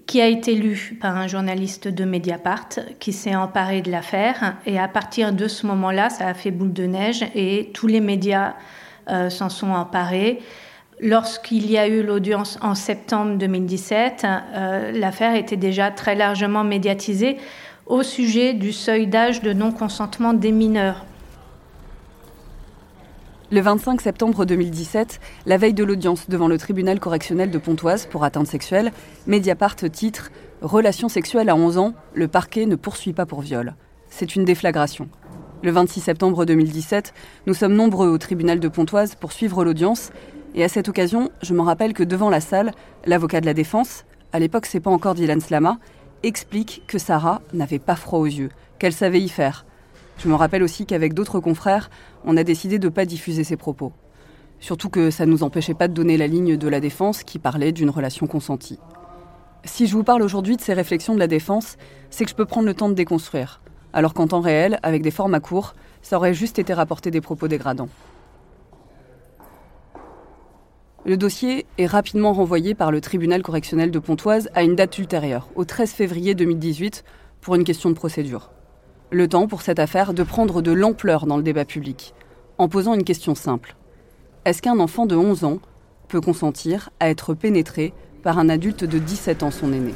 qui 0.05 0.21
a 0.21 0.27
été 0.27 0.55
lu 0.55 0.97
par 0.99 1.17
un 1.17 1.27
journaliste 1.27 1.87
de 1.87 2.05
Mediapart 2.05 2.69
qui 2.99 3.13
s'est 3.13 3.35
emparé 3.35 3.81
de 3.81 3.91
l'affaire. 3.91 4.55
Et 4.65 4.79
à 4.79 4.87
partir 4.87 5.33
de 5.33 5.47
ce 5.47 5.67
moment-là, 5.67 6.09
ça 6.09 6.27
a 6.27 6.33
fait 6.33 6.51
boule 6.51 6.73
de 6.73 6.85
neige 6.85 7.23
et 7.35 7.69
tous 7.73 7.87
les 7.87 7.99
médias 7.99 8.55
euh, 9.09 9.29
s'en 9.29 9.49
sont 9.49 9.71
emparés. 9.71 10.39
Lorsqu'il 10.99 11.69
y 11.69 11.77
a 11.77 11.87
eu 11.87 12.01
l'audience 12.01 12.57
en 12.61 12.73
septembre 12.73 13.37
2017, 13.37 14.25
euh, 14.25 14.91
l'affaire 14.93 15.35
était 15.35 15.57
déjà 15.57 15.91
très 15.91 16.15
largement 16.15 16.63
médiatisée 16.63 17.37
au 17.85 18.03
sujet 18.03 18.53
du 18.53 18.73
seuil 18.73 19.05
d'âge 19.05 19.41
de 19.41 19.53
non-consentement 19.53 20.33
des 20.33 20.51
mineurs. 20.51 21.05
Le 23.49 23.61
25 23.61 24.01
septembre 24.01 24.43
2017, 24.43 25.21
la 25.45 25.55
veille 25.55 25.73
de 25.73 25.85
l'audience 25.85 26.27
devant 26.27 26.49
le 26.49 26.57
tribunal 26.57 26.99
correctionnel 26.99 27.49
de 27.49 27.57
Pontoise 27.57 28.05
pour 28.05 28.25
atteinte 28.25 28.47
sexuelle, 28.47 28.91
Mediapart 29.25 29.77
titre 29.77 30.31
Relation 30.61 31.07
sexuelle 31.07 31.47
à 31.47 31.55
11 31.55 31.77
ans, 31.77 31.93
le 32.13 32.27
parquet 32.27 32.65
ne 32.65 32.75
poursuit 32.75 33.13
pas 33.13 33.25
pour 33.25 33.39
viol. 33.39 33.75
C'est 34.09 34.35
une 34.35 34.43
déflagration. 34.43 35.07
Le 35.63 35.71
26 35.71 36.01
septembre 36.01 36.43
2017, 36.43 37.13
nous 37.45 37.53
sommes 37.53 37.73
nombreux 37.73 38.09
au 38.09 38.17
tribunal 38.17 38.59
de 38.59 38.67
Pontoise 38.67 39.15
pour 39.15 39.31
suivre 39.31 39.63
l'audience, 39.63 40.11
et 40.53 40.65
à 40.65 40.67
cette 40.67 40.89
occasion, 40.89 41.31
je 41.41 41.53
me 41.53 41.61
rappelle 41.61 41.93
que 41.93 42.03
devant 42.03 42.29
la 42.29 42.41
salle, 42.41 42.73
l'avocat 43.05 43.39
de 43.39 43.45
la 43.45 43.53
défense, 43.53 44.03
à 44.33 44.39
l'époque 44.39 44.65
c'est 44.65 44.81
pas 44.81 44.91
encore 44.91 45.15
Dylan 45.15 45.39
Slama, 45.39 45.77
explique 46.21 46.83
que 46.85 46.97
Sarah 46.97 47.41
n'avait 47.53 47.79
pas 47.79 47.95
froid 47.95 48.19
aux 48.19 48.25
yeux, 48.25 48.49
qu'elle 48.77 48.91
savait 48.91 49.21
y 49.21 49.29
faire, 49.29 49.65
je 50.17 50.27
me 50.27 50.35
rappelle 50.35 50.63
aussi 50.63 50.85
qu'avec 50.85 51.13
d'autres 51.13 51.39
confrères, 51.39 51.89
on 52.25 52.37
a 52.37 52.43
décidé 52.43 52.79
de 52.79 52.87
ne 52.87 52.93
pas 52.93 53.05
diffuser 53.05 53.43
ces 53.43 53.57
propos. 53.57 53.93
Surtout 54.59 54.89
que 54.89 55.11
ça 55.11 55.25
ne 55.25 55.31
nous 55.31 55.43
empêchait 55.43 55.75
pas 55.75 55.87
de 55.87 55.93
donner 55.93 56.17
la 56.17 56.27
ligne 56.27 56.57
de 56.57 56.67
la 56.67 56.79
défense 56.79 57.23
qui 57.23 57.37
parlait 57.37 57.71
d'une 57.71 57.91
relation 57.91 58.25
consentie. 58.25 58.79
Si 59.63 59.85
je 59.85 59.93
vous 59.93 60.03
parle 60.03 60.23
aujourd'hui 60.23 60.55
de 60.55 60.61
ces 60.61 60.73
réflexions 60.73 61.13
de 61.13 61.19
la 61.19 61.27
défense, 61.27 61.77
c'est 62.09 62.23
que 62.23 62.31
je 62.31 62.35
peux 62.35 62.45
prendre 62.45 62.65
le 62.65 62.73
temps 62.73 62.89
de 62.89 62.93
déconstruire, 62.93 63.61
alors 63.93 64.13
qu'en 64.13 64.27
temps 64.27 64.41
réel, 64.41 64.79
avec 64.81 65.03
des 65.03 65.11
formats 65.11 65.39
courts, 65.39 65.75
ça 66.01 66.17
aurait 66.17 66.33
juste 66.33 66.57
été 66.57 66.73
rapporté 66.73 67.11
des 67.11 67.21
propos 67.21 67.47
dégradants. 67.47 67.89
Le 71.05 71.15
dossier 71.15 71.65
est 71.77 71.85
rapidement 71.85 72.33
renvoyé 72.33 72.73
par 72.75 72.91
le 72.91 73.01
tribunal 73.01 73.41
correctionnel 73.41 73.91
de 73.91 73.99
Pontoise 73.99 74.49
à 74.55 74.63
une 74.63 74.75
date 74.75 74.97
ultérieure, 74.97 75.47
au 75.55 75.63
13 75.63 75.91
février 75.91 76.35
2018, 76.35 77.03
pour 77.39 77.55
une 77.55 77.63
question 77.63 77.89
de 77.89 77.95
procédure. 77.95 78.51
Le 79.09 79.29
temps 79.29 79.47
pour 79.47 79.61
cette 79.61 79.79
affaire 79.79 80.13
de 80.13 80.21
prendre 80.21 80.61
de 80.61 80.73
l'ampleur 80.73 81.27
dans 81.27 81.37
le 81.37 81.43
débat 81.43 81.63
public, 81.63 82.13
en 82.57 82.67
posant 82.67 82.93
une 82.93 83.05
question 83.05 83.35
simple. 83.35 83.77
Est-ce 84.43 84.61
qu'un 84.61 84.79
enfant 84.79 85.05
de 85.05 85.15
11 85.15 85.45
ans 85.45 85.59
peut 86.09 86.19
consentir 86.19 86.89
à 86.99 87.09
être 87.09 87.33
pénétré 87.33 87.93
par 88.21 88.37
un 88.37 88.49
adulte 88.49 88.83
de 88.83 88.99
17 88.99 89.43
ans 89.43 89.51
son 89.51 89.71
aîné? 89.71 89.93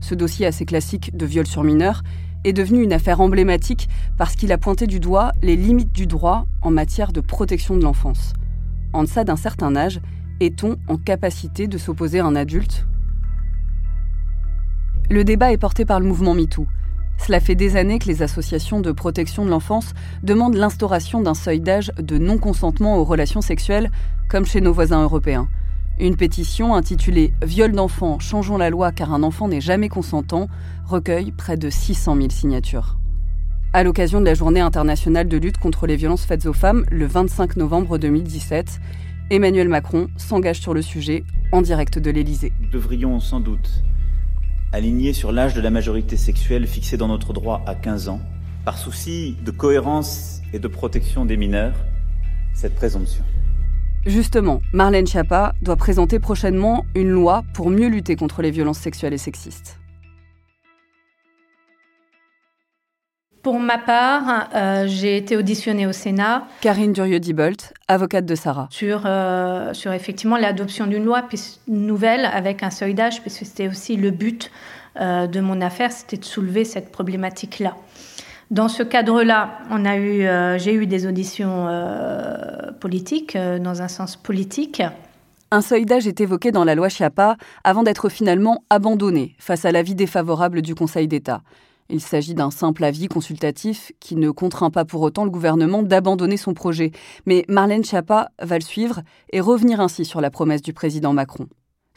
Ce 0.00 0.14
dossier 0.14 0.46
assez 0.46 0.64
classique 0.64 1.14
de 1.14 1.26
viol 1.26 1.46
sur 1.46 1.62
mineur 1.62 2.02
est 2.46 2.52
devenu 2.52 2.82
une 2.82 2.92
affaire 2.92 3.20
emblématique 3.20 3.88
parce 4.16 4.36
qu'il 4.36 4.52
a 4.52 4.58
pointé 4.58 4.86
du 4.86 5.00
doigt 5.00 5.32
les 5.42 5.56
limites 5.56 5.92
du 5.92 6.06
droit 6.06 6.46
en 6.62 6.70
matière 6.70 7.12
de 7.12 7.20
protection 7.20 7.76
de 7.76 7.82
l'enfance. 7.82 8.34
En 8.92 9.02
deçà 9.02 9.24
d'un 9.24 9.36
certain 9.36 9.74
âge, 9.74 10.00
est-on 10.38 10.76
en 10.86 10.96
capacité 10.96 11.66
de 11.66 11.76
s'opposer 11.76 12.20
à 12.20 12.24
un 12.24 12.36
adulte? 12.36 12.86
Le 15.10 15.24
débat 15.24 15.52
est 15.52 15.58
porté 15.58 15.84
par 15.84 15.98
le 15.98 16.06
mouvement 16.06 16.34
MeToo. 16.34 16.66
Cela 17.18 17.40
fait 17.40 17.54
des 17.54 17.76
années 17.76 17.98
que 17.98 18.06
les 18.06 18.22
associations 18.22 18.80
de 18.80 18.92
protection 18.92 19.44
de 19.44 19.50
l'enfance 19.50 19.94
demandent 20.22 20.56
l'instauration 20.56 21.22
d'un 21.22 21.34
seuil 21.34 21.60
d'âge 21.60 21.92
de 21.98 22.18
non-consentement 22.18 22.98
aux 22.98 23.04
relations 23.04 23.40
sexuelles, 23.40 23.90
comme 24.28 24.46
chez 24.46 24.60
nos 24.60 24.72
voisins 24.72 25.02
européens. 25.02 25.48
Une 25.98 26.16
pétition 26.16 26.74
intitulée 26.74 27.32
Viol 27.42 27.72
d'enfant, 27.72 28.18
changeons 28.18 28.58
la 28.58 28.68
loi 28.68 28.92
car 28.92 29.14
un 29.14 29.22
enfant 29.22 29.48
n'est 29.48 29.62
jamais 29.62 29.88
consentant 29.88 30.46
recueille 30.84 31.32
près 31.32 31.56
de 31.56 31.70
600 31.70 32.16
000 32.16 32.28
signatures. 32.28 32.98
À 33.72 33.82
l'occasion 33.82 34.20
de 34.20 34.26
la 34.26 34.34
journée 34.34 34.60
internationale 34.60 35.26
de 35.26 35.38
lutte 35.38 35.56
contre 35.56 35.86
les 35.86 35.96
violences 35.96 36.26
faites 36.26 36.44
aux 36.44 36.52
femmes, 36.52 36.84
le 36.90 37.06
25 37.06 37.56
novembre 37.56 37.96
2017, 37.96 38.78
Emmanuel 39.30 39.70
Macron 39.70 40.08
s'engage 40.18 40.60
sur 40.60 40.74
le 40.74 40.82
sujet 40.82 41.24
en 41.50 41.62
direct 41.62 41.98
de 41.98 42.10
l'Élysée. 42.10 42.52
Nous 42.60 42.70
devrions 42.70 43.18
sans 43.18 43.40
doute 43.40 43.82
aligner 44.72 45.14
sur 45.14 45.32
l'âge 45.32 45.54
de 45.54 45.62
la 45.62 45.70
majorité 45.70 46.18
sexuelle 46.18 46.66
fixé 46.66 46.98
dans 46.98 47.08
notre 47.08 47.32
droit 47.32 47.62
à 47.66 47.74
15 47.74 48.10
ans 48.10 48.20
par 48.66 48.76
souci 48.76 49.36
de 49.42 49.50
cohérence 49.50 50.42
et 50.52 50.58
de 50.58 50.68
protection 50.68 51.24
des 51.24 51.38
mineurs, 51.38 51.76
cette 52.52 52.74
présomption. 52.74 53.24
Justement, 54.06 54.60
Marlène 54.72 55.04
Schiappa 55.04 55.54
doit 55.62 55.74
présenter 55.74 56.20
prochainement 56.20 56.84
une 56.94 57.10
loi 57.10 57.42
pour 57.54 57.70
mieux 57.70 57.88
lutter 57.88 58.14
contre 58.14 58.40
les 58.40 58.52
violences 58.52 58.78
sexuelles 58.78 59.12
et 59.14 59.18
sexistes. 59.18 59.80
Pour 63.42 63.58
ma 63.58 63.78
part, 63.78 64.48
euh, 64.54 64.84
j'ai 64.86 65.16
été 65.16 65.36
auditionnée 65.36 65.88
au 65.88 65.92
Sénat. 65.92 66.46
Karine 66.60 66.92
Durieux-Dibolt, 66.92 67.74
avocate 67.88 68.26
de 68.26 68.36
Sarah. 68.36 68.68
Sur, 68.70 69.02
euh, 69.06 69.74
sur 69.74 69.92
effectivement 69.92 70.36
l'adoption 70.36 70.86
d'une 70.86 71.04
loi 71.04 71.22
nouvelle 71.66 72.26
avec 72.26 72.62
un 72.62 72.70
seuil 72.70 72.94
d'âge, 72.94 73.20
puisque 73.22 73.44
c'était 73.44 73.66
aussi 73.66 73.96
le 73.96 74.12
but 74.12 74.52
euh, 75.00 75.26
de 75.26 75.40
mon 75.40 75.60
affaire, 75.60 75.90
c'était 75.90 76.16
de 76.16 76.24
soulever 76.24 76.64
cette 76.64 76.92
problématique-là. 76.92 77.76
Dans 78.50 78.68
ce 78.68 78.82
cadre-là, 78.82 79.58
on 79.70 79.84
a 79.84 79.96
eu, 79.98 80.26
j'ai 80.58 80.72
eu 80.72 80.86
des 80.86 81.06
auditions 81.06 81.66
politiques, 82.80 83.36
dans 83.36 83.82
un 83.82 83.88
sens 83.88 84.16
politique. 84.16 84.82
Un 85.50 85.62
seuil 85.62 85.84
d'âge 85.84 86.06
est 86.06 86.20
évoqué 86.20 86.52
dans 86.52 86.64
la 86.64 86.74
loi 86.74 86.88
Chiappa 86.88 87.36
avant 87.64 87.82
d'être 87.82 88.08
finalement 88.08 88.64
abandonné 88.70 89.34
face 89.38 89.64
à 89.64 89.72
l'avis 89.72 89.94
défavorable 89.94 90.62
du 90.62 90.74
Conseil 90.74 91.08
d'État. 91.08 91.42
Il 91.88 92.00
s'agit 92.00 92.34
d'un 92.34 92.50
simple 92.50 92.82
avis 92.82 93.06
consultatif 93.06 93.92
qui 94.00 94.16
ne 94.16 94.30
contraint 94.30 94.70
pas 94.70 94.84
pour 94.84 95.02
autant 95.02 95.24
le 95.24 95.30
gouvernement 95.30 95.84
d'abandonner 95.84 96.36
son 96.36 96.52
projet. 96.52 96.90
Mais 97.26 97.44
Marlène 97.48 97.84
Schiappa 97.84 98.30
va 98.42 98.58
le 98.58 98.64
suivre 98.64 99.02
et 99.32 99.40
revenir 99.40 99.80
ainsi 99.80 100.04
sur 100.04 100.20
la 100.20 100.30
promesse 100.30 100.62
du 100.62 100.72
président 100.72 101.12
Macron. 101.12 101.46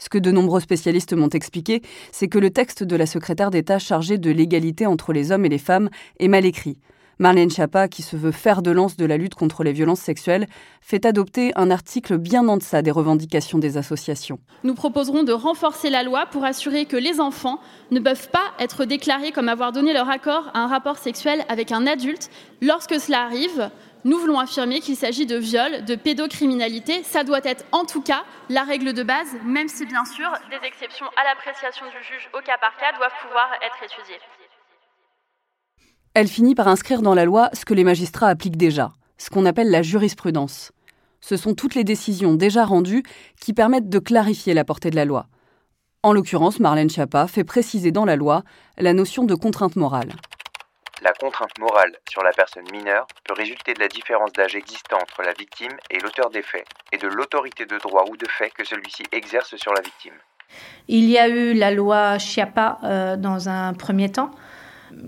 Ce 0.00 0.08
que 0.08 0.18
de 0.18 0.32
nombreux 0.32 0.60
spécialistes 0.60 1.12
m'ont 1.12 1.28
expliqué, 1.28 1.82
c'est 2.10 2.26
que 2.26 2.38
le 2.38 2.50
texte 2.50 2.82
de 2.82 2.96
la 2.96 3.06
secrétaire 3.06 3.50
d'État 3.50 3.78
chargée 3.78 4.18
de 4.18 4.30
l'égalité 4.30 4.86
entre 4.86 5.12
les 5.12 5.30
hommes 5.30 5.44
et 5.44 5.50
les 5.50 5.58
femmes 5.58 5.90
est 6.18 6.28
mal 6.28 6.46
écrit. 6.46 6.78
Marlène 7.20 7.50
Schiappa, 7.50 7.86
qui 7.86 8.00
se 8.00 8.16
veut 8.16 8.32
faire 8.32 8.62
de 8.62 8.70
lance 8.70 8.96
de 8.96 9.04
la 9.04 9.18
lutte 9.18 9.34
contre 9.34 9.62
les 9.62 9.74
violences 9.74 10.00
sexuelles, 10.00 10.46
fait 10.80 11.04
adopter 11.04 11.52
un 11.54 11.70
article 11.70 12.16
bien 12.16 12.48
en 12.48 12.56
deçà 12.56 12.80
des 12.80 12.90
revendications 12.90 13.58
des 13.58 13.76
associations. 13.76 14.38
Nous 14.64 14.72
proposerons 14.72 15.22
de 15.22 15.32
renforcer 15.32 15.90
la 15.90 16.02
loi 16.02 16.24
pour 16.24 16.44
assurer 16.44 16.86
que 16.86 16.96
les 16.96 17.20
enfants 17.20 17.60
ne 17.90 18.00
peuvent 18.00 18.30
pas 18.30 18.54
être 18.58 18.86
déclarés 18.86 19.32
comme 19.32 19.50
avoir 19.50 19.72
donné 19.72 19.92
leur 19.92 20.08
accord 20.08 20.50
à 20.54 20.60
un 20.60 20.66
rapport 20.66 20.96
sexuel 20.96 21.44
avec 21.50 21.72
un 21.72 21.86
adulte. 21.86 22.30
Lorsque 22.62 22.98
cela 22.98 23.24
arrive, 23.24 23.68
nous 24.04 24.18
voulons 24.18 24.38
affirmer 24.38 24.80
qu'il 24.80 24.96
s'agit 24.96 25.26
de 25.26 25.36
viol, 25.36 25.84
de 25.84 25.94
pédocriminalité. 25.94 27.02
Ça 27.02 27.24
doit 27.24 27.40
être 27.44 27.64
en 27.72 27.84
tout 27.84 28.00
cas 28.00 28.24
la 28.48 28.62
règle 28.62 28.92
de 28.92 29.02
base, 29.02 29.28
même 29.44 29.68
si 29.68 29.86
bien 29.86 30.04
sûr 30.04 30.30
des 30.50 30.66
exceptions 30.66 31.06
à 31.16 31.24
l'appréciation 31.24 31.86
du 31.86 32.04
juge 32.04 32.28
au 32.32 32.40
cas 32.42 32.58
par 32.60 32.76
cas 32.76 32.96
doivent 32.96 33.10
pouvoir 33.22 33.50
être 33.62 33.82
étudiées. 33.84 34.20
Elle 36.14 36.28
finit 36.28 36.54
par 36.54 36.68
inscrire 36.68 37.02
dans 37.02 37.14
la 37.14 37.24
loi 37.24 37.50
ce 37.52 37.64
que 37.64 37.74
les 37.74 37.84
magistrats 37.84 38.28
appliquent 38.28 38.56
déjà, 38.56 38.92
ce 39.18 39.30
qu'on 39.30 39.46
appelle 39.46 39.70
la 39.70 39.82
jurisprudence. 39.82 40.72
Ce 41.20 41.36
sont 41.36 41.54
toutes 41.54 41.74
les 41.74 41.84
décisions 41.84 42.34
déjà 42.34 42.64
rendues 42.64 43.02
qui 43.40 43.52
permettent 43.52 43.88
de 43.88 43.98
clarifier 43.98 44.54
la 44.54 44.64
portée 44.64 44.90
de 44.90 44.96
la 44.96 45.04
loi. 45.04 45.26
En 46.02 46.14
l'occurrence, 46.14 46.60
Marlène 46.60 46.88
Schiappa 46.88 47.26
fait 47.26 47.44
préciser 47.44 47.92
dans 47.92 48.06
la 48.06 48.16
loi 48.16 48.42
la 48.78 48.94
notion 48.94 49.24
de 49.24 49.34
contrainte 49.34 49.76
morale. 49.76 50.14
La 51.02 51.12
contrainte 51.14 51.58
morale 51.58 51.96
sur 52.10 52.22
la 52.22 52.30
personne 52.32 52.70
mineure 52.70 53.06
peut 53.24 53.32
résulter 53.32 53.72
de 53.72 53.80
la 53.80 53.88
différence 53.88 54.32
d'âge 54.32 54.54
existant 54.54 54.98
entre 54.98 55.22
la 55.22 55.32
victime 55.32 55.72
et 55.90 55.98
l'auteur 55.98 56.28
des 56.28 56.42
faits, 56.42 56.66
et 56.92 56.98
de 56.98 57.08
l'autorité 57.08 57.64
de 57.64 57.78
droit 57.78 58.04
ou 58.10 58.16
de 58.18 58.26
fait 58.28 58.50
que 58.50 58.64
celui-ci 58.64 59.04
exerce 59.10 59.56
sur 59.56 59.72
la 59.72 59.80
victime. 59.80 60.12
Il 60.88 61.08
y 61.08 61.18
a 61.18 61.28
eu 61.28 61.54
la 61.54 61.70
loi 61.70 62.18
Chiappa 62.18 62.78
euh, 62.84 63.16
dans 63.16 63.48
un 63.48 63.72
premier 63.72 64.12
temps, 64.12 64.30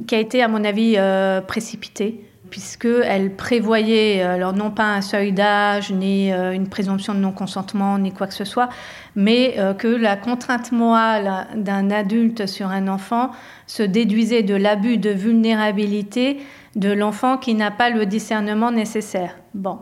qui 0.07 0.15
a 0.15 0.19
été, 0.19 0.43
à 0.43 0.49
mon 0.49 0.65
avis, 0.65 0.95
euh, 0.97 1.41
précipitée, 1.43 2.25
puisqu'elle 2.53 3.35
prévoyait, 3.35 4.23
euh, 4.23 4.35
alors 4.35 4.53
non 4.53 4.71
pas 4.71 4.85
un 4.85 5.01
seuil 5.01 5.33
d'âge, 5.33 5.91
ni 5.91 6.31
euh, 6.31 6.53
une 6.53 6.69
présomption 6.69 7.15
de 7.15 7.19
non-consentement, 7.19 7.99
ni 7.99 8.13
quoi 8.13 8.27
que 8.27 8.35
ce 8.35 8.45
soit, 8.45 8.69
mais 9.17 9.57
que 9.79 9.88
la 9.88 10.17
contrainte 10.17 10.73
morale 10.73 11.47
d'un 11.57 11.91
adulte 11.91 12.47
sur 12.47 12.69
un 12.69 12.88
enfant 12.88 13.31
se 13.67 13.83
déduisait 13.83 14.43
de 14.43 14.55
l'abus 14.55 14.99
de 14.99 15.11
vulnérabilité 15.11 16.41
de 16.77 16.91
l'enfant 16.91 17.37
qui 17.37 17.55
n'a 17.55 17.71
pas 17.71 17.91
le 17.91 18.07
discernement 18.07 18.71
nécessaire. 18.71 19.37
Bon. 19.55 19.79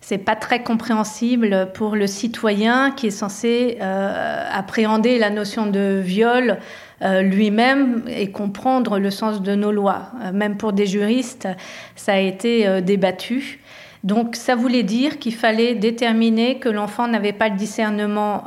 C'est 0.00 0.18
pas 0.18 0.36
très 0.36 0.62
compréhensible 0.62 1.68
pour 1.74 1.96
le 1.96 2.06
citoyen 2.06 2.92
qui 2.92 3.08
est 3.08 3.10
censé 3.10 3.78
appréhender 3.80 5.18
la 5.18 5.28
notion 5.28 5.66
de 5.66 6.00
viol 6.02 6.52
euh, 6.52 6.56
lui-même 7.00 8.02
et 8.08 8.30
comprendre 8.30 8.98
le 8.98 9.10
sens 9.10 9.42
de 9.42 9.54
nos 9.54 9.72
lois. 9.72 10.10
Euh, 10.22 10.32
même 10.32 10.56
pour 10.56 10.72
des 10.72 10.86
juristes, 10.86 11.48
ça 11.96 12.14
a 12.14 12.18
été 12.18 12.66
euh, 12.66 12.80
débattu. 12.80 13.60
Donc 14.04 14.36
ça 14.36 14.54
voulait 14.54 14.82
dire 14.82 15.18
qu'il 15.18 15.34
fallait 15.34 15.74
déterminer 15.74 16.58
que 16.58 16.68
l'enfant 16.68 17.08
n'avait 17.08 17.32
pas 17.32 17.48
le 17.48 17.56
discernement 17.56 18.44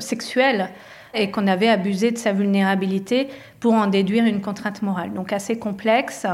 sexuel 0.00 0.68
et 1.14 1.30
qu'on 1.30 1.46
avait 1.46 1.68
abusé 1.68 2.10
de 2.10 2.18
sa 2.18 2.32
vulnérabilité 2.32 3.28
pour 3.60 3.74
en 3.74 3.86
déduire 3.86 4.24
une 4.24 4.40
contrainte 4.40 4.82
morale. 4.82 5.12
Donc 5.12 5.32
assez 5.32 5.60
complexe. 5.60 6.26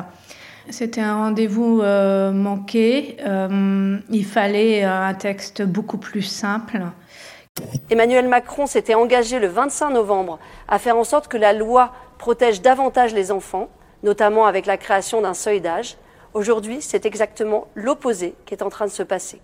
C'était 0.70 1.02
un 1.02 1.16
rendez-vous 1.16 1.82
manqué. 2.32 3.18
il 4.10 4.24
fallait 4.24 4.84
un 4.84 5.12
texte 5.12 5.60
beaucoup 5.62 5.98
plus 5.98 6.22
simple. 6.22 6.80
Emmanuel 7.90 8.28
Macron 8.28 8.66
s'était 8.66 8.94
engagé 8.94 9.38
le 9.38 9.46
25 9.46 9.90
novembre 9.90 10.38
à 10.68 10.78
faire 10.78 10.96
en 10.96 11.04
sorte 11.04 11.28
que 11.28 11.36
la 11.36 11.52
loi 11.52 11.92
protège 12.18 12.62
davantage 12.62 13.14
les 13.14 13.30
enfants, 13.30 13.68
notamment 14.02 14.46
avec 14.46 14.66
la 14.66 14.76
création 14.76 15.22
d'un 15.22 15.34
seuil 15.34 15.60
d'âge. 15.60 15.96
Aujourd'hui, 16.34 16.78
c'est 16.80 17.06
exactement 17.06 17.68
l'opposé 17.74 18.34
qui 18.44 18.54
est 18.54 18.62
en 18.62 18.70
train 18.70 18.86
de 18.86 18.90
se 18.90 19.02
passer. 19.02 19.40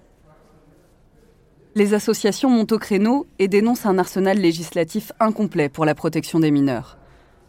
Les 1.74 1.94
associations 1.94 2.50
montent 2.50 2.72
au 2.72 2.78
créneau 2.78 3.26
et 3.38 3.48
dénoncent 3.48 3.86
un 3.86 3.98
arsenal 3.98 4.38
législatif 4.38 5.12
incomplet 5.20 5.70
pour 5.70 5.86
la 5.86 5.94
protection 5.94 6.38
des 6.38 6.50
mineurs. 6.50 6.98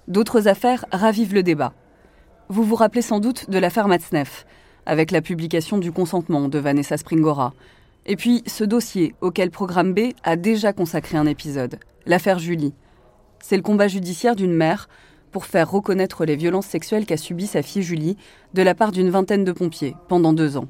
D'autres 0.08 0.47
affaires 0.47 0.86
ravivent 0.91 1.34
le 1.34 1.43
débat. 1.43 1.73
Vous 2.47 2.63
vous 2.63 2.76
rappelez 2.76 3.02
sans 3.02 3.19
doute 3.19 3.49
de 3.49 3.58
l'affaire 3.58 3.88
Matzneff, 3.88 4.45
avec 4.86 5.12
la 5.12 5.21
publication 5.21 5.78
du 5.78 5.91
consentement 5.91 6.47
de 6.47 6.60
Vanessa 6.60 6.97
Springora, 6.97 7.54
et 8.05 8.15
puis 8.15 8.43
ce 8.45 8.63
dossier 8.63 9.15
auquel 9.21 9.51
Programme 9.51 9.93
B 9.93 10.13
a 10.23 10.35
déjà 10.35 10.73
consacré 10.73 11.17
un 11.17 11.25
épisode, 11.25 11.79
l'affaire 12.05 12.39
Julie. 12.39 12.73
C'est 13.41 13.57
le 13.57 13.63
combat 13.63 13.87
judiciaire 13.87 14.35
d'une 14.35 14.53
mère 14.53 14.87
pour 15.31 15.45
faire 15.45 15.69
reconnaître 15.69 16.25
les 16.25 16.35
violences 16.35 16.67
sexuelles 16.67 17.05
qu'a 17.05 17.17
subies 17.17 17.47
sa 17.47 17.61
fille 17.61 17.83
Julie 17.83 18.17
de 18.53 18.61
la 18.61 18.75
part 18.75 18.91
d'une 18.91 19.09
vingtaine 19.09 19.43
de 19.43 19.51
pompiers 19.51 19.95
pendant 20.07 20.33
deux 20.33 20.57
ans. 20.57 20.67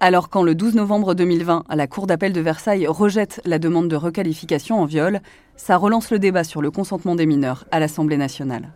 Alors 0.00 0.30
quand 0.30 0.42
le 0.42 0.56
12 0.56 0.74
novembre 0.74 1.14
2020, 1.14 1.64
la 1.72 1.86
Cour 1.86 2.08
d'appel 2.08 2.32
de 2.32 2.40
Versailles 2.40 2.88
rejette 2.88 3.40
la 3.44 3.60
demande 3.60 3.88
de 3.88 3.94
requalification 3.94 4.80
en 4.80 4.84
viol, 4.84 5.20
ça 5.56 5.76
relance 5.76 6.10
le 6.10 6.18
débat 6.18 6.42
sur 6.42 6.60
le 6.60 6.72
consentement 6.72 7.14
des 7.14 7.26
mineurs 7.26 7.66
à 7.70 7.78
l'Assemblée 7.78 8.16
nationale. 8.16 8.72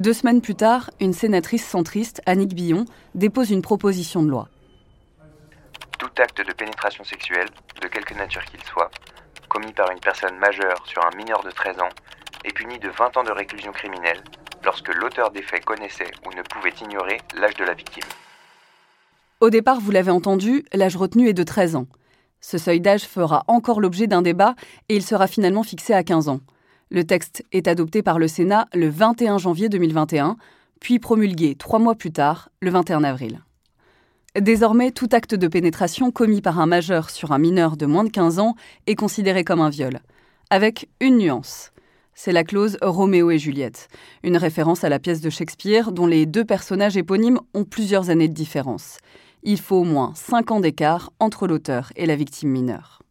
Deux 0.00 0.12
semaines 0.12 0.40
plus 0.40 0.56
tard, 0.56 0.90
une 0.98 1.12
sénatrice 1.12 1.64
centriste, 1.64 2.22
Annick 2.26 2.56
Billon, 2.56 2.86
dépose 3.14 3.52
une 3.52 3.62
proposition 3.62 4.24
de 4.24 4.30
loi 4.30 4.48
tout 6.02 6.20
acte 6.20 6.44
de 6.44 6.52
pénétration 6.52 7.04
sexuelle, 7.04 7.48
de 7.80 7.86
quelque 7.86 8.14
nature 8.14 8.44
qu'il 8.46 8.60
soit, 8.64 8.90
commis 9.48 9.72
par 9.72 9.88
une 9.92 10.00
personne 10.00 10.36
majeure 10.36 10.84
sur 10.84 11.00
un 11.06 11.16
mineur 11.16 11.44
de 11.44 11.50
13 11.52 11.78
ans, 11.78 11.88
est 12.44 12.52
puni 12.52 12.80
de 12.80 12.88
20 12.88 13.18
ans 13.18 13.22
de 13.22 13.30
réclusion 13.30 13.70
criminelle 13.70 14.20
lorsque 14.64 14.92
l'auteur 14.92 15.30
des 15.30 15.42
faits 15.42 15.64
connaissait 15.64 16.10
ou 16.26 16.36
ne 16.36 16.42
pouvait 16.42 16.74
ignorer 16.80 17.20
l'âge 17.36 17.54
de 17.54 17.62
la 17.62 17.74
victime. 17.74 18.02
Au 19.38 19.48
départ, 19.48 19.78
vous 19.78 19.92
l'avez 19.92 20.10
entendu, 20.10 20.64
l'âge 20.72 20.96
retenu 20.96 21.28
est 21.28 21.34
de 21.34 21.44
13 21.44 21.76
ans. 21.76 21.86
Ce 22.40 22.58
seuil 22.58 22.80
d'âge 22.80 23.04
fera 23.04 23.44
encore 23.46 23.80
l'objet 23.80 24.08
d'un 24.08 24.22
débat 24.22 24.56
et 24.88 24.96
il 24.96 25.04
sera 25.04 25.28
finalement 25.28 25.62
fixé 25.62 25.94
à 25.94 26.02
15 26.02 26.28
ans. 26.28 26.40
Le 26.90 27.04
texte 27.04 27.44
est 27.52 27.68
adopté 27.68 28.02
par 28.02 28.18
le 28.18 28.26
Sénat 28.26 28.66
le 28.74 28.88
21 28.88 29.38
janvier 29.38 29.68
2021, 29.68 30.36
puis 30.80 30.98
promulgué 30.98 31.54
trois 31.54 31.78
mois 31.78 31.94
plus 31.94 32.12
tard, 32.12 32.48
le 32.60 32.72
21 32.72 33.04
avril. 33.04 33.40
Désormais, 34.40 34.92
tout 34.92 35.08
acte 35.12 35.34
de 35.34 35.46
pénétration 35.46 36.10
commis 36.10 36.40
par 36.40 36.58
un 36.58 36.64
majeur 36.64 37.10
sur 37.10 37.32
un 37.32 37.38
mineur 37.38 37.76
de 37.76 37.84
moins 37.84 38.04
de 38.04 38.08
15 38.08 38.38
ans 38.38 38.54
est 38.86 38.94
considéré 38.94 39.44
comme 39.44 39.60
un 39.60 39.68
viol, 39.68 40.00
avec 40.48 40.88
une 41.00 41.18
nuance. 41.18 41.70
C'est 42.14 42.32
la 42.32 42.42
clause 42.42 42.78
Roméo 42.80 43.30
et 43.30 43.38
Juliette, 43.38 43.88
une 44.22 44.38
référence 44.38 44.84
à 44.84 44.88
la 44.88 44.98
pièce 44.98 45.20
de 45.20 45.28
Shakespeare 45.28 45.92
dont 45.92 46.06
les 46.06 46.24
deux 46.24 46.46
personnages 46.46 46.96
éponymes 46.96 47.40
ont 47.52 47.64
plusieurs 47.64 48.08
années 48.08 48.28
de 48.28 48.32
différence. 48.32 48.96
Il 49.42 49.60
faut 49.60 49.76
au 49.76 49.84
moins 49.84 50.12
5 50.14 50.50
ans 50.50 50.60
d'écart 50.60 51.12
entre 51.18 51.46
l'auteur 51.46 51.92
et 51.96 52.06
la 52.06 52.16
victime 52.16 52.50
mineure. 52.50 53.02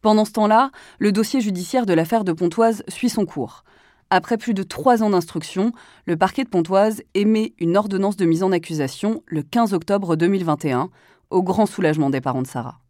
Pendant 0.00 0.24
ce 0.24 0.32
temps-là, 0.32 0.70
le 0.98 1.12
dossier 1.12 1.42
judiciaire 1.42 1.84
de 1.84 1.92
l'affaire 1.92 2.24
de 2.24 2.32
Pontoise 2.32 2.82
suit 2.88 3.10
son 3.10 3.26
cours. 3.26 3.64
Après 4.12 4.36
plus 4.36 4.54
de 4.54 4.64
trois 4.64 5.04
ans 5.04 5.10
d'instruction, 5.10 5.70
le 6.04 6.16
parquet 6.16 6.42
de 6.42 6.48
Pontoise 6.48 7.02
émet 7.14 7.54
une 7.60 7.76
ordonnance 7.76 8.16
de 8.16 8.26
mise 8.26 8.42
en 8.42 8.50
accusation 8.50 9.22
le 9.26 9.44
15 9.44 9.72
octobre 9.72 10.16
2021, 10.16 10.90
au 11.30 11.42
grand 11.44 11.66
soulagement 11.66 12.10
des 12.10 12.20
parents 12.20 12.42
de 12.42 12.46
Sarah. 12.48 12.80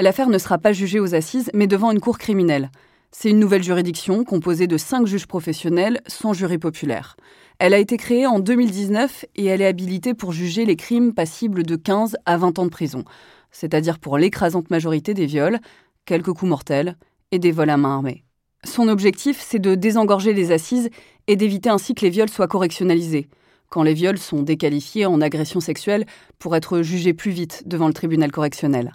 L'affaire 0.00 0.28
ne 0.28 0.38
sera 0.38 0.58
pas 0.58 0.72
jugée 0.72 0.98
aux 0.98 1.14
assises, 1.14 1.50
mais 1.54 1.68
devant 1.68 1.92
une 1.92 2.00
cour 2.00 2.18
criminelle. 2.18 2.72
C'est 3.12 3.30
une 3.30 3.38
nouvelle 3.38 3.62
juridiction 3.62 4.24
composée 4.24 4.66
de 4.66 4.76
cinq 4.76 5.06
juges 5.06 5.26
professionnels 5.26 6.00
sans 6.08 6.32
jury 6.32 6.58
populaire. 6.58 7.16
Elle 7.60 7.74
a 7.74 7.78
été 7.78 7.96
créée 7.96 8.26
en 8.26 8.40
2019 8.40 9.26
et 9.36 9.46
elle 9.46 9.62
est 9.62 9.66
habilitée 9.66 10.14
pour 10.14 10.32
juger 10.32 10.64
les 10.64 10.76
crimes 10.76 11.14
passibles 11.14 11.62
de 11.62 11.76
15 11.76 12.16
à 12.26 12.36
20 12.36 12.58
ans 12.58 12.64
de 12.64 12.70
prison, 12.70 13.04
c'est-à-dire 13.52 14.00
pour 14.00 14.18
l'écrasante 14.18 14.70
majorité 14.70 15.14
des 15.14 15.26
viols, 15.26 15.60
quelques 16.04 16.32
coups 16.32 16.48
mortels 16.48 16.96
et 17.30 17.38
des 17.38 17.52
vols 17.52 17.70
à 17.70 17.76
main 17.76 17.94
armée. 17.94 18.24
Son 18.64 18.88
objectif, 18.88 19.40
c'est 19.40 19.58
de 19.58 19.74
désengorger 19.74 20.32
les 20.32 20.52
assises 20.52 20.90
et 21.26 21.36
d'éviter 21.36 21.70
ainsi 21.70 21.94
que 21.94 22.02
les 22.02 22.10
viols 22.10 22.28
soient 22.28 22.48
correctionnalisés, 22.48 23.28
quand 23.68 23.82
les 23.82 23.94
viols 23.94 24.18
sont 24.18 24.42
déqualifiés 24.42 25.06
en 25.06 25.20
agression 25.20 25.60
sexuelle 25.60 26.04
pour 26.38 26.54
être 26.56 26.82
jugés 26.82 27.14
plus 27.14 27.30
vite 27.30 27.62
devant 27.66 27.86
le 27.86 27.94
tribunal 27.94 28.30
correctionnel. 28.30 28.92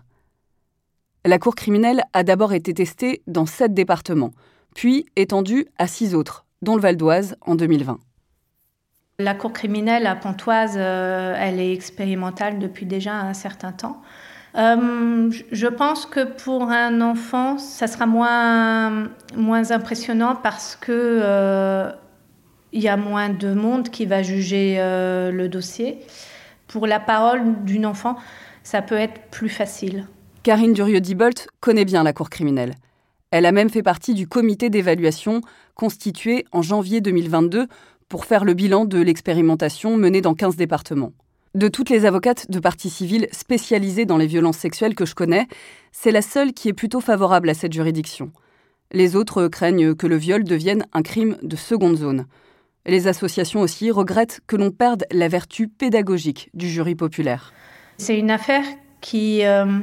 La 1.26 1.40
Cour 1.40 1.56
criminelle 1.56 2.04
a 2.14 2.24
d'abord 2.24 2.54
été 2.54 2.74
testée 2.74 3.24
dans 3.26 3.48
sept 3.48 3.74
départements, 3.74 4.34
puis 4.76 5.06
étendue 5.16 5.66
à 5.80 5.88
six 5.88 6.14
autres, 6.14 6.46
dont 6.62 6.76
le 6.76 6.82
Val 6.82 6.98
d'Oise 6.98 7.36
en 7.42 7.56
2020. 7.56 8.00
La 9.18 9.34
cour 9.34 9.54
criminelle 9.54 10.08
à 10.08 10.16
Pontoise, 10.18 10.76
euh, 10.76 11.34
elle 11.38 11.62
est 11.62 11.72
expérimentale 11.72 12.60
depuis 12.60 12.86
déjà 12.86 13.14
un 13.14 13.34
certain 13.34 13.72
temps. 13.72 14.02
Euh, 14.58 15.32
je 15.52 15.68
pense 15.68 16.06
que 16.06 16.24
pour 16.24 16.70
un 16.70 17.02
enfant, 17.02 17.58
ça 17.58 17.88
sera 17.88 18.06
moins, 18.06 19.10
moins 19.36 19.72
impressionnant 19.72 20.36
parce 20.36 20.76
que 20.76 20.92
euh, 20.92 21.92
il 22.72 22.82
y 22.82 22.88
a 22.88 22.98
moins 22.98 23.30
de 23.30 23.54
monde 23.54 23.90
qui 23.90 24.06
va 24.06 24.24
juger 24.24 24.78
le 24.78 25.48
dossier. 25.48 26.00
Pour 26.68 26.88
la 26.88 27.00
parole 27.00 27.64
d'une 27.64 27.86
enfant, 27.86 28.16
ça 28.64 28.82
peut 28.82 28.96
être 28.96 29.30
plus 29.30 29.50
facile. 29.50 30.08
Karine 30.44 30.74
Durieux-Dibolt 30.74 31.48
connaît 31.60 31.86
bien 31.86 32.04
la 32.04 32.14
cour 32.14 32.30
criminelle. 32.30 32.76
Elle 33.32 33.46
a 33.46 33.52
même 33.52 33.70
fait 33.70 33.84
partie 33.84 34.14
du 34.14 34.28
comité 34.28 34.70
d'évaluation 34.70 35.42
constitué 35.74 36.46
en 36.52 36.62
janvier 36.62 37.02
2022 37.02 37.68
pour 38.10 38.26
faire 38.26 38.46
le 38.46 38.54
bilan 38.54 38.86
de 38.86 39.00
l'expérimentation 39.00 39.98
menée 39.98 40.22
dans 40.22 40.36
15 40.36 40.56
départements. 40.56 41.14
De 41.56 41.70
toutes 41.70 41.90
les 41.90 42.06
avocates 42.06 42.52
de 42.52 42.60
partie 42.60 42.90
civile 42.90 43.30
spécialisées 43.32 44.06
dans 44.06 44.18
les 44.18 44.28
violences 44.28 44.58
sexuelles 44.58 44.94
que 44.94 45.06
je 45.06 45.16
connais, 45.16 45.48
c'est 45.94 46.12
la 46.12 46.22
seule 46.22 46.52
qui 46.52 46.68
est 46.68 46.74
plutôt 46.74 47.00
favorable 47.00 47.50
à 47.50 47.54
cette 47.54 47.72
juridiction. 47.72 48.34
Les 48.92 49.16
autres 49.16 49.48
craignent 49.48 49.96
que 49.96 50.06
le 50.06 50.18
viol 50.18 50.44
devienne 50.44 50.86
un 50.92 51.02
crime 51.02 51.38
de 51.44 51.56
seconde 51.56 51.96
zone. 51.96 52.26
Les 52.86 53.08
associations 53.08 53.62
aussi 53.62 53.90
regrettent 53.90 54.42
que 54.48 54.58
l'on 54.58 54.70
perde 54.70 55.06
la 55.12 55.30
vertu 55.30 55.70
pédagogique 55.70 56.50
du 56.54 56.68
jury 56.68 56.94
populaire. 56.94 57.54
C'est 58.00 58.20
une 58.20 58.32
affaire 58.32 58.66
qui, 59.00 59.46
euh, 59.46 59.80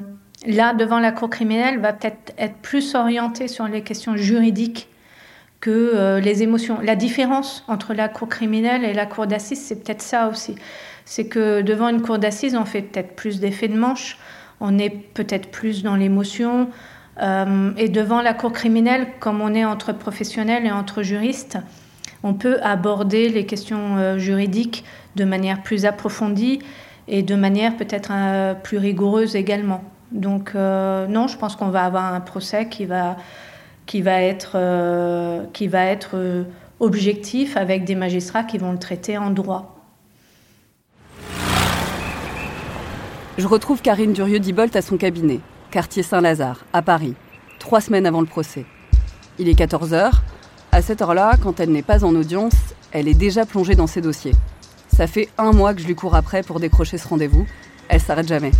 là, 0.47 0.75
devant 0.75 0.99
la 0.99 1.11
Cour 1.11 1.31
criminelle, 1.31 1.81
va 1.81 1.95
peut-être 1.95 2.35
être 2.37 2.57
plus 2.57 2.95
orientée 2.95 3.49
sur 3.49 3.67
les 3.67 3.83
questions 3.83 4.15
juridiques 4.15 4.91
que 5.63 5.71
euh, 5.71 6.21
les 6.21 6.43
émotions. 6.43 6.81
La 6.83 6.97
différence 6.97 7.65
entre 7.69 7.95
la 7.95 8.09
cour 8.09 8.29
criminelle 8.29 8.85
et 8.85 8.93
la 8.93 9.07
cour 9.07 9.27
d'assises, 9.27 9.63
c'est 9.63 9.83
peut-être 9.83 10.03
ça 10.03 10.29
aussi. 10.29 10.57
C'est 11.05 11.27
que 11.27 11.63
devant 11.63 11.89
une 11.89 12.03
cour 12.03 12.19
d'assises, 12.19 12.57
on 12.57 12.65
fait 12.65 12.83
peut-être 12.83 13.15
plus 13.15 13.41
d'effets 13.41 13.69
de 13.69 13.77
manche, 13.77 14.19
on 14.61 14.79
est 14.79 14.91
peut-être 14.91 15.51
plus 15.51 15.83
dans 15.83 15.97
l'émotion. 15.97 16.69
Euh, 17.21 17.73
et 17.77 17.89
devant 17.89 18.23
la 18.23 18.35
cour 18.35 18.53
criminelle, 18.53 19.07
comme 19.21 19.41
on 19.41 19.55
est 19.55 19.65
entre 19.65 19.93
professionnels 19.93 20.65
et 20.67 20.71
entre 20.71 21.03
juristes, 21.03 21.59
on 22.23 22.35
peut 22.35 22.59
aborder 22.63 23.29
les 23.29 23.47
questions 23.47 23.97
euh, 23.97 24.19
juridiques 24.19 24.85
de 25.17 25.25
manière 25.25 25.63
plus 25.63 25.85
approfondie 25.85 26.61
et 27.09 27.23
de 27.23 27.35
manière 27.35 27.77
peut-être 27.77 28.13
plus 28.63 28.79
rigoureuse 28.79 29.35
également. 29.35 29.83
Donc 30.13 30.55
non, 30.55 31.27
je 31.27 31.37
pense 31.37 31.57
qu'on 31.57 31.69
va 31.69 31.85
avoir 31.85 32.15
un 32.15 32.21
procès 32.21 32.69
qui 32.69 32.87
va 32.87 33.17
qui 33.87 34.03
va 34.03 34.23
être, 34.23 34.53
euh, 34.55 35.45
qui 35.53 35.69
va 35.69 35.85
être 35.85 36.13
euh, 36.15 36.45
objectif 36.81 37.57
avec 37.57 37.85
des 37.85 37.95
magistrats 37.95 38.45
qui 38.45 38.59
vont 38.59 38.73
le 38.73 38.79
traiter 38.79 39.19
en 39.19 39.31
droit. 39.31 39.82
Je 43.39 43.47
retrouve 43.47 43.81
Karine 43.81 44.13
Durieux-Dibolt 44.13 44.77
à 44.77 44.83
son 44.83 44.99
cabinet, 44.99 45.41
quartier 45.71 46.03
Saint-Lazare, 46.03 46.67
à 46.75 46.83
Paris, 46.83 47.15
trois 47.59 47.81
semaines 47.81 48.05
avant 48.05 48.21
le 48.21 48.27
procès. 48.27 48.67
Il 49.39 49.49
est 49.49 49.59
14h. 49.59 50.11
À 50.71 50.83
cette 50.83 51.01
heure-là, 51.01 51.37
quand 51.43 51.59
elle 51.59 51.71
n'est 51.71 51.83
pas 51.83 52.05
en 52.05 52.15
audience, 52.15 52.53
elle 52.91 53.09
est 53.09 53.15
déjà 53.15 53.47
plongée 53.47 53.75
dans 53.75 53.87
ses 53.87 54.03
dossiers. 54.03 54.35
Ça 54.95 55.07
fait 55.07 55.31
un 55.39 55.53
mois 55.53 55.73
que 55.73 55.81
je 55.81 55.87
lui 55.87 55.95
cours 55.95 56.15
après 56.15 56.43
pour 56.43 56.61
décrocher 56.61 56.99
ce 56.99 57.09
rendez-vous. 57.09 57.47
Elle 57.89 58.03
s'arrête 58.03 58.29
jamais. 58.29 58.51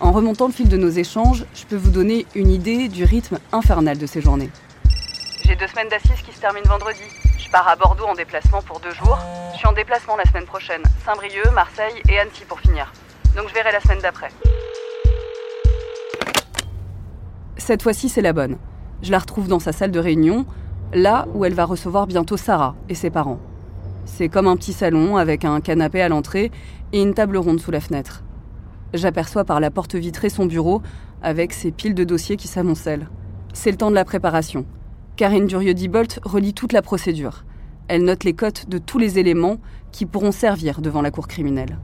En 0.00 0.10
remontant 0.10 0.46
le 0.46 0.54
fil 0.54 0.70
de 0.70 0.78
nos 0.78 0.88
échanges, 0.88 1.44
je 1.54 1.66
peux 1.66 1.76
vous 1.76 1.90
donner 1.90 2.24
une 2.34 2.50
idée 2.50 2.88
du 2.88 3.04
rythme 3.04 3.38
infernal 3.52 3.98
de 3.98 4.06
ces 4.06 4.22
journées. 4.22 4.50
J'ai 5.44 5.54
deux 5.54 5.66
semaines 5.66 5.90
d'assises 5.90 6.22
qui 6.26 6.34
se 6.34 6.40
terminent 6.40 6.66
vendredi. 6.66 7.04
Je 7.38 7.50
pars 7.50 7.68
à 7.68 7.76
Bordeaux 7.76 8.06
en 8.06 8.14
déplacement 8.14 8.62
pour 8.62 8.80
deux 8.80 8.94
jours. 8.94 9.18
Je 9.52 9.58
suis 9.58 9.66
en 9.66 9.74
déplacement 9.74 10.16
la 10.16 10.24
semaine 10.24 10.46
prochaine. 10.46 10.82
Saint-Brieuc, 11.04 11.52
Marseille 11.52 12.00
et 12.08 12.18
Annecy 12.18 12.44
pour 12.48 12.58
finir. 12.60 12.90
Donc 13.36 13.48
je 13.48 13.54
verrai 13.54 13.72
la 13.72 13.80
semaine 13.80 13.98
d'après. 14.00 14.28
Cette 17.56 17.82
fois-ci, 17.82 18.08
c'est 18.08 18.22
la 18.22 18.32
bonne. 18.32 18.58
Je 19.02 19.10
la 19.10 19.18
retrouve 19.18 19.48
dans 19.48 19.58
sa 19.58 19.72
salle 19.72 19.90
de 19.90 19.98
réunion, 19.98 20.46
là 20.92 21.26
où 21.34 21.44
elle 21.44 21.54
va 21.54 21.64
recevoir 21.64 22.06
bientôt 22.06 22.36
Sarah 22.36 22.76
et 22.88 22.94
ses 22.94 23.10
parents. 23.10 23.40
C'est 24.04 24.28
comme 24.28 24.46
un 24.46 24.56
petit 24.56 24.72
salon 24.72 25.16
avec 25.16 25.44
un 25.44 25.60
canapé 25.60 26.00
à 26.02 26.08
l'entrée 26.08 26.52
et 26.92 27.02
une 27.02 27.14
table 27.14 27.36
ronde 27.36 27.60
sous 27.60 27.70
la 27.70 27.80
fenêtre. 27.80 28.22
J'aperçois 28.92 29.44
par 29.44 29.58
la 29.58 29.70
porte 29.70 29.96
vitrée 29.96 30.28
son 30.28 30.46
bureau 30.46 30.82
avec 31.22 31.52
ses 31.52 31.72
piles 31.72 31.94
de 31.94 32.04
dossiers 32.04 32.36
qui 32.36 32.46
s'amoncellent. 32.46 33.08
C'est 33.52 33.70
le 33.70 33.76
temps 33.76 33.90
de 33.90 33.96
la 33.96 34.04
préparation. 34.04 34.66
Karine 35.16 35.46
Durieux-Dibolt 35.46 36.20
relie 36.22 36.54
toute 36.54 36.72
la 36.72 36.82
procédure. 36.82 37.44
Elle 37.88 38.04
note 38.04 38.24
les 38.24 38.34
cotes 38.34 38.68
de 38.68 38.78
tous 38.78 38.98
les 38.98 39.18
éléments 39.18 39.58
qui 39.90 40.06
pourront 40.06 40.32
servir 40.32 40.80
devant 40.80 41.02
la 41.02 41.10
cour 41.10 41.26
criminelle. 41.26 41.78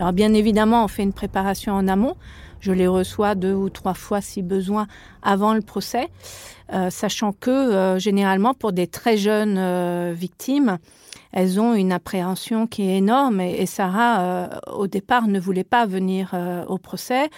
Alors 0.00 0.14
bien 0.14 0.32
évidemment, 0.32 0.82
on 0.82 0.88
fait 0.88 1.02
une 1.02 1.12
préparation 1.12 1.74
en 1.74 1.86
amont. 1.86 2.16
Je 2.60 2.72
les 2.72 2.86
reçois 2.86 3.34
deux 3.34 3.52
ou 3.52 3.68
trois 3.68 3.92
fois 3.92 4.22
si 4.22 4.40
besoin 4.40 4.86
avant 5.22 5.52
le 5.52 5.60
procès, 5.60 6.08
euh, 6.72 6.88
sachant 6.88 7.32
que 7.32 7.50
euh, 7.50 7.98
généralement 7.98 8.54
pour 8.54 8.72
des 8.72 8.86
très 8.86 9.18
jeunes 9.18 9.58
euh, 9.58 10.14
victimes, 10.16 10.78
elles 11.32 11.60
ont 11.60 11.74
une 11.74 11.92
appréhension 11.92 12.66
qui 12.66 12.88
est 12.88 12.96
énorme 12.96 13.42
et, 13.42 13.66
Sarah, 13.66 14.48
au 14.72 14.86
départ, 14.86 15.28
ne 15.28 15.38
voulait 15.38 15.64
pas 15.64 15.84
venir 15.84 16.34
au 16.66 16.76
procès. 16.76 17.30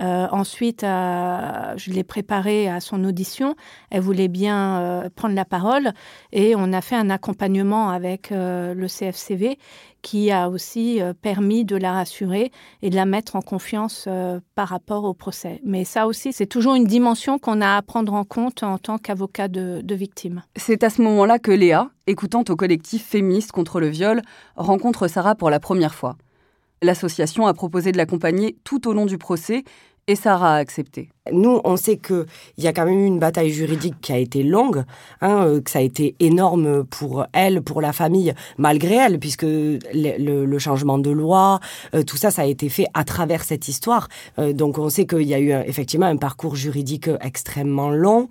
Euh, 0.00 0.26
ensuite, 0.30 0.82
euh, 0.82 1.74
je 1.76 1.90
l'ai 1.90 2.04
préparée 2.04 2.68
à 2.68 2.80
son 2.80 3.04
audition. 3.04 3.54
Elle 3.90 4.00
voulait 4.00 4.28
bien 4.28 4.80
euh, 4.80 5.10
prendre 5.14 5.34
la 5.34 5.44
parole 5.44 5.92
et 6.32 6.54
on 6.56 6.72
a 6.72 6.80
fait 6.80 6.96
un 6.96 7.10
accompagnement 7.10 7.90
avec 7.90 8.30
le 8.30 8.86
CFCV 8.86 9.58
qui 10.02 10.30
a 10.30 10.48
aussi 10.48 11.00
permis 11.20 11.64
de 11.64 11.76
la 11.76 11.92
rassurer 11.92 12.52
et 12.80 12.88
de 12.88 12.96
la 12.96 13.04
mettre 13.04 13.36
en 13.36 13.42
confiance 13.42 14.08
par 14.54 14.68
rapport 14.68 15.04
au 15.04 15.12
procès. 15.12 15.60
Mais 15.64 15.84
ça 15.84 16.06
aussi, 16.06 16.32
c'est 16.32 16.46
toujours 16.46 16.74
une 16.74 16.86
dimension 16.86 17.38
qu'on 17.38 17.60
a 17.60 17.76
à 17.76 17.82
prendre 17.82 18.14
en 18.14 18.24
compte 18.24 18.62
en 18.62 18.78
tant 18.78 18.96
qu'avocat 18.96 19.48
de, 19.48 19.80
de 19.82 19.94
victime. 19.94 20.42
C'est 20.56 20.84
à 20.84 20.90
ce 20.90 21.02
moment-là 21.02 21.38
que 21.38 21.50
Léa, 21.50 21.90
écoutante 22.06 22.48
au 22.50 22.56
collectif 22.56 23.04
féministe 23.04 23.52
contre 23.52 23.80
le 23.80 23.88
viol, 23.88 24.22
rencontre 24.56 25.06
Sarah 25.06 25.34
pour 25.34 25.50
la 25.50 25.60
première 25.60 25.94
fois. 25.94 26.16
L'association 26.82 27.46
a 27.46 27.52
proposé 27.52 27.92
de 27.92 27.98
l'accompagner 27.98 28.56
tout 28.64 28.88
au 28.88 28.94
long 28.94 29.04
du 29.04 29.18
procès 29.18 29.64
et 30.06 30.16
Sarah 30.16 30.54
a 30.54 30.58
accepté. 30.58 31.10
Nous, 31.32 31.60
on 31.64 31.76
sait 31.76 31.98
qu'il 31.98 32.26
y 32.58 32.66
a 32.66 32.72
quand 32.72 32.84
même 32.84 32.98
eu 32.98 33.06
une 33.06 33.18
bataille 33.18 33.50
juridique 33.50 33.94
qui 34.00 34.12
a 34.12 34.16
été 34.16 34.42
longue, 34.42 34.84
hein, 35.20 35.44
euh, 35.44 35.60
que 35.60 35.70
ça 35.70 35.78
a 35.78 35.82
été 35.82 36.16
énorme 36.18 36.84
pour 36.84 37.26
elle, 37.32 37.62
pour 37.62 37.80
la 37.80 37.92
famille, 37.92 38.34
malgré 38.58 38.96
elle, 38.96 39.18
puisque 39.18 39.44
le, 39.44 40.58
changement 40.58 40.98
de 40.98 41.10
loi, 41.10 41.60
euh, 41.94 42.02
tout 42.02 42.16
ça, 42.16 42.30
ça 42.30 42.42
a 42.42 42.46
été 42.46 42.68
fait 42.68 42.86
à 42.94 43.04
travers 43.04 43.44
cette 43.44 43.68
histoire. 43.68 44.08
Euh, 44.38 44.52
donc, 44.52 44.78
on 44.78 44.88
sait 44.88 45.06
qu'il 45.06 45.22
y 45.22 45.34
a 45.34 45.38
eu 45.38 45.52
effectivement 45.66 46.06
un 46.06 46.16
parcours 46.16 46.56
juridique 46.56 47.08
extrêmement 47.20 47.90
long. 47.90 48.28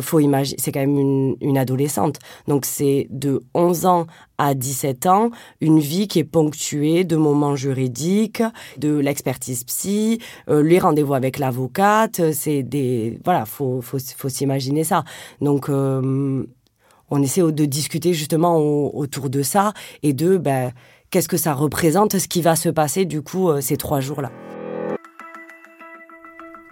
faut 0.00 0.20
imaginer, 0.20 0.56
c'est 0.60 0.72
quand 0.72 0.80
même 0.80 0.98
une, 0.98 1.36
une 1.40 1.58
adolescente. 1.58 2.18
Donc, 2.46 2.64
c'est 2.64 3.06
de 3.10 3.42
11 3.54 3.86
ans 3.86 4.06
à 4.40 4.54
17 4.54 5.06
ans, 5.06 5.30
une 5.60 5.78
vie 5.78 6.08
qui 6.08 6.18
est 6.18 6.24
ponctuée 6.24 7.04
de 7.04 7.16
moments 7.16 7.56
juridiques, 7.56 8.42
de 8.78 8.96
l'expertise 8.96 9.64
psy, 9.64 10.20
les 10.48 10.78
rendez-vous 10.78 11.14
avec 11.14 11.38
l'avocate, 11.38 12.32
c'est 12.32 12.62
des 12.62 13.18
voilà, 13.24 13.44
faut 13.44 13.80
faut, 13.82 13.98
faut 14.16 14.28
s'imaginer 14.28 14.84
ça. 14.84 15.04
Donc 15.40 15.68
euh, 15.68 16.44
on 17.10 17.22
essaie 17.22 17.42
de 17.42 17.64
discuter 17.64 18.14
justement 18.14 18.58
autour 18.58 19.30
de 19.30 19.42
ça 19.42 19.72
et 20.02 20.12
de 20.12 20.36
ben, 20.36 20.72
qu'est-ce 21.10 21.28
que 21.28 21.36
ça 21.36 21.52
représente, 21.52 22.18
ce 22.18 22.28
qui 22.28 22.40
va 22.40 22.56
se 22.56 22.68
passer 22.68 23.04
du 23.04 23.22
coup 23.22 23.50
euh, 23.50 23.60
ces 23.60 23.76
trois 23.76 24.00
jours-là. 24.00 24.30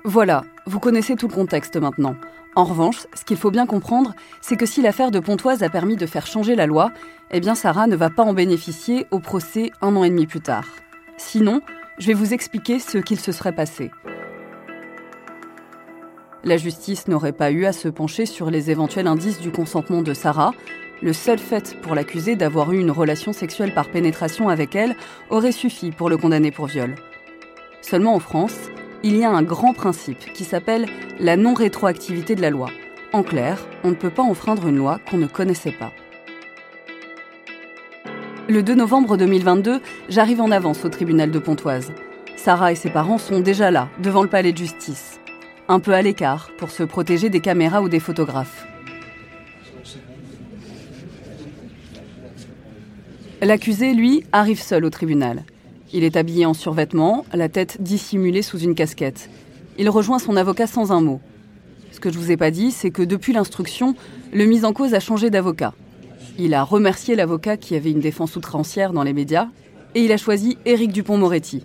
Voilà, 0.05 0.45
vous 0.67 0.81
connaissez 0.81 1.17
tout 1.17 1.29
le 1.29 1.35
contexte 1.35 1.77
maintenant. 1.77 2.15
En 2.59 2.65
revanche, 2.65 3.07
ce 3.15 3.25
qu'il 3.25 3.37
faut 3.37 3.53
bien 3.53 3.67
comprendre, 3.67 4.15
c'est 4.41 4.57
que 4.57 4.67
si 4.67 4.83
l'affaire 4.83 5.13
de 5.13 5.21
Pontoise 5.21 5.63
a 5.63 5.69
permis 5.69 5.95
de 5.95 6.07
faire 6.07 6.27
changer 6.27 6.57
la 6.57 6.67
loi, 6.67 6.91
eh 7.31 7.39
bien 7.39 7.55
Sarah 7.55 7.87
ne 7.87 7.95
va 7.95 8.11
pas 8.11 8.25
en 8.25 8.33
bénéficier 8.33 9.07
au 9.13 9.21
procès 9.21 9.71
un 9.81 9.95
an 9.95 10.03
et 10.03 10.11
demi 10.11 10.27
plus 10.27 10.41
tard. 10.41 10.65
Sinon, 11.17 11.61
je 11.99 12.09
vais 12.09 12.15
vous 12.15 12.35
expliquer 12.35 12.81
ce 12.81 12.99
qu'il 12.99 13.21
se 13.21 13.31
serait 13.31 13.55
passé. 13.55 13.93
La 16.43 16.57
justice 16.57 17.07
n'aurait 17.07 17.31
pas 17.31 17.53
eu 17.53 17.65
à 17.65 17.73
se 17.73 17.87
pencher 17.87 18.27
sur 18.27 18.51
les 18.51 18.73
éventuels 18.73 19.07
indices 19.07 19.39
du 19.39 19.53
consentement 19.53 20.03
de 20.03 20.13
Sarah. 20.13 20.51
Le 21.01 21.13
seul 21.13 21.39
fait 21.39 21.81
pour 21.81 21.95
l'accusé 21.95 22.35
d'avoir 22.35 22.73
eu 22.73 22.81
une 22.81 22.91
relation 22.91 23.33
sexuelle 23.33 23.73
par 23.73 23.89
pénétration 23.89 24.49
avec 24.49 24.75
elle 24.75 24.97
aurait 25.31 25.53
suffi 25.53 25.93
pour 25.93 26.11
le 26.11 26.17
condamner 26.17 26.51
pour 26.51 26.67
viol. 26.67 26.97
Seulement 27.83 28.17
en 28.17 28.19
France, 28.19 28.57
il 29.03 29.17
y 29.17 29.25
a 29.25 29.31
un 29.31 29.43
grand 29.43 29.75
principe 29.75 30.33
qui 30.33 30.45
s'appelle 30.45 30.87
la 31.21 31.37
non-rétroactivité 31.37 32.35
de 32.35 32.43
la 32.43 32.51
loi. 32.51 32.69
En 33.13 33.23
clair, 33.23 33.65
on 33.85 33.91
ne 33.91 33.95
peut 33.95 34.11
pas 34.11 34.23
enfreindre 34.23 34.67
une 34.67 34.77
loi 34.77 34.99
qu'on 35.09 35.19
ne 35.19 35.27
connaissait 35.27 35.73
pas. 35.73 35.93
Le 38.49 38.63
2 38.63 38.75
novembre 38.75 39.17
2022, 39.17 39.81
j'arrive 40.09 40.41
en 40.41 40.51
avance 40.51 40.85
au 40.85 40.89
tribunal 40.89 41.31
de 41.31 41.39
Pontoise. 41.39 41.93
Sarah 42.37 42.73
et 42.73 42.77
ses 42.77 42.91
parents 42.91 43.19
sont 43.19 43.41
déjà 43.41 43.71
là, 43.71 43.89
devant 44.01 44.23
le 44.23 44.29
palais 44.29 44.53
de 44.53 44.59
justice. 44.59 45.21
Un 45.69 45.81
peu 45.81 45.93
à 45.93 46.03
l'écart, 46.03 46.51
pour 46.57 46.71
se 46.71 46.83
protéger 46.83 47.29
des 47.29 47.41
caméras 47.41 47.83
ou 47.83 47.89
des 47.89 48.01
photographes. 48.01 48.67
L'accusé, 53.43 53.93
lui, 53.93 54.25
arrive 54.33 54.61
seul 54.61 54.85
au 54.85 54.91
tribunal. 54.91 55.45
Il 55.93 56.05
est 56.05 56.17
habillé 56.17 56.45
en 56.45 56.53
survêtement, 56.53 57.25
la 57.33 57.49
tête 57.49 57.81
dissimulée 57.81 58.43
sous 58.43 58.59
une 58.59 58.75
casquette. 58.75 59.31
Il 59.79 59.89
rejoint 59.89 60.19
son 60.19 60.37
avocat 60.37 60.67
sans 60.67 60.93
un 60.93 61.01
mot. 61.01 61.21
Ce 61.93 62.01
que 62.01 62.13
je 62.13 62.19
vous 62.19 62.31
ai 62.31 62.37
pas 62.37 62.51
dit, 62.51 62.73
c'est 62.73 62.91
que 62.91 63.03
depuis 63.03 63.33
l'instruction, 63.33 63.95
le 64.33 64.45
mis 64.45 64.65
en 64.65 64.75
cause 64.75 64.93
a 64.93 65.01
changé 65.01 65.31
d'avocat. 65.31 65.73
Il 66.39 66.53
a 66.53 66.63
remercié 66.63 67.17
l'avocat 67.17 67.57
qui 67.57 67.75
avait 67.75 67.91
une 67.91 68.01
défense 68.01 68.37
outrancière 68.37 68.93
dans 68.93 69.03
les 69.03 69.15
médias 69.15 69.49
et 69.95 70.03
il 70.03 70.13
a 70.13 70.19
choisi 70.19 70.59
Éric 70.67 70.93
Dupont-Moretti, 70.93 71.65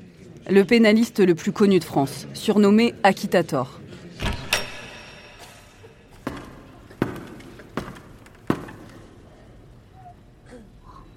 le 0.49 0.63
pénaliste 0.63 1.19
le 1.19 1.35
plus 1.35 1.51
connu 1.51 1.79
de 1.79 1.83
France, 1.83 2.27
surnommé 2.33 2.93
Akitator. 3.03 3.79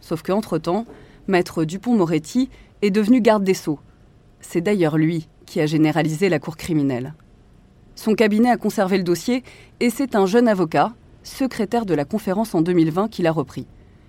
Sauf 0.00 0.22
qu'entre-temps, 0.22 0.86
maître 1.26 1.64
Dupont-Moretti 1.64 2.48
est 2.82 2.90
devenu 2.90 3.20
garde 3.20 3.44
des 3.44 3.54
sceaux. 3.54 3.80
C'est 4.40 4.60
d'ailleurs 4.60 4.98
lui 4.98 5.28
qui 5.46 5.60
a 5.60 5.66
généralisé 5.66 6.28
la 6.28 6.38
cour 6.38 6.56
criminelle. 6.56 7.14
Son 7.94 8.14
cabinet 8.14 8.50
a 8.50 8.56
conservé 8.56 8.98
le 8.98 9.04
dossier 9.04 9.42
et 9.80 9.90
c'est 9.90 10.14
un 10.14 10.26
jeune 10.26 10.48
avocat, 10.48 10.92
secrétaire 11.22 11.86
de 11.86 11.94
la 11.94 12.04
conférence 12.04 12.54
en 12.54 12.60
2020, 12.60 13.08
qui 13.08 13.22
l'a 13.22 13.32
repris. 13.32 13.66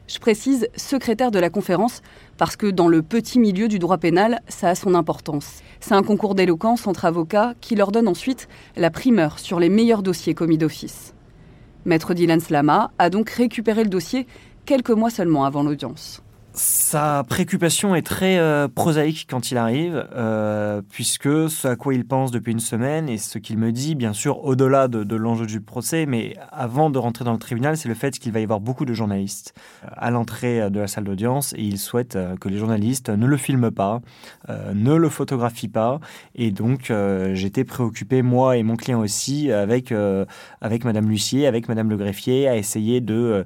Je 0.08 0.19
précise 0.19 0.67
secrétaire 0.75 1.32
de 1.32 1.39
la 1.39 1.49
conférence 1.49 2.01
parce 2.38 2.56
que 2.56 2.67
dans 2.67 2.88
le 2.88 3.01
petit 3.01 3.39
milieu 3.39 3.67
du 3.67 3.77
droit 3.77 3.97
pénal, 3.97 4.41
ça 4.47 4.69
a 4.69 4.75
son 4.75 4.95
importance. 4.95 5.62
C'est 5.82 5.95
un 5.95 6.03
concours 6.03 6.34
d'éloquence 6.34 6.88
entre 6.88 7.06
avocats 7.06 7.56
qui 7.60 7.75
leur 7.75 7.91
donne 7.91 8.08
ensuite 8.08 8.47
la 8.77 8.89
primeur 8.89 9.39
sur 9.39 9.60
les 9.60 9.69
meilleurs 9.69 10.03
dossiers 10.03 10.34
commis 10.34 10.58
d'office. 10.58 11.13
Maître 11.86 12.13
Dylan 12.13 12.39
Slama 12.39 12.91
a 12.99 13.10
donc 13.10 13.30
récupéré 13.30 13.84
le 13.84 13.89
dossier 13.89 14.27
quelques 14.65 14.91
mois 14.91 15.10
seulement 15.10 15.45
avant 15.45 15.63
l'audience. 15.63 16.21
Sa 16.58 17.24
préoccupation 17.24 17.93
est 17.93 18.02
très 18.02 18.39
euh, 18.39 18.67
prosaïque 18.67 19.28
quand 19.30 19.52
il 19.52 19.58
arrive, 19.58 20.08
euh, 20.15 20.82
puisque 20.89 21.52
ce 21.52 21.67
à 21.67 21.76
quoi 21.76 21.93
il 21.93 22.04
pense 22.04 22.32
depuis 22.32 22.52
une 22.52 22.60
semaine 22.60 23.10
et 23.10 23.20
ce 23.20 23.38
qu'il 23.38 23.60
me 23.60 23.72
dit, 23.72 23.93
bien 23.93 24.12
sûr, 24.12 24.43
au-delà 24.43 24.88
de, 24.88 25.15
l'enjeu 25.15 25.46
du 25.46 25.62
procès, 25.62 26.08
mais 26.08 26.36
avant 26.52 26.89
de 26.89 26.98
rentrer 26.98 27.26
dans 27.26 27.34
le 27.34 27.38
tribunal, 27.38 27.78
c'est 27.78 27.88
le 27.88 27.93
fait 27.93 28.17
qu'il 28.17 28.32
va 28.32 28.39
y 28.39 28.43
avoir 28.43 28.60
beaucoup 28.60 28.86
de 28.86 28.93
journalistes 28.93 29.54
euh, 29.84 29.89
à 29.98 30.10
l'entrée 30.10 30.72
de 30.72 30.80
la 30.80 30.88
salle 30.88 31.04
d'audience 31.04 31.54
et 31.54 31.62
il 31.62 31.78
souhaite 31.78 32.17
que 32.41 32.50
les 32.50 32.58
journalistes 32.58 33.10
ne 33.10 33.28
le 33.28 33.38
filment 33.38 33.70
pas, 33.70 34.02
ne 34.74 34.96
le 34.96 35.10
photographient 35.10 35.70
pas. 35.70 36.00
Et 36.34 36.50
donc, 36.50 36.91
j'étais 37.34 37.65
préoccupé, 37.65 38.24
moi 38.24 38.58
et 38.58 38.63
mon 38.63 38.76
client 38.76 39.00
aussi, 39.00 39.52
avec, 39.52 39.93
avec 40.62 40.86
Madame 40.86 41.10
Lucier, 41.10 41.46
avec 41.46 41.67
Madame 41.70 41.89
le 41.89 41.98
greffier, 41.98 42.48
à 42.48 42.56
essayer 42.56 43.02
de 43.02 43.46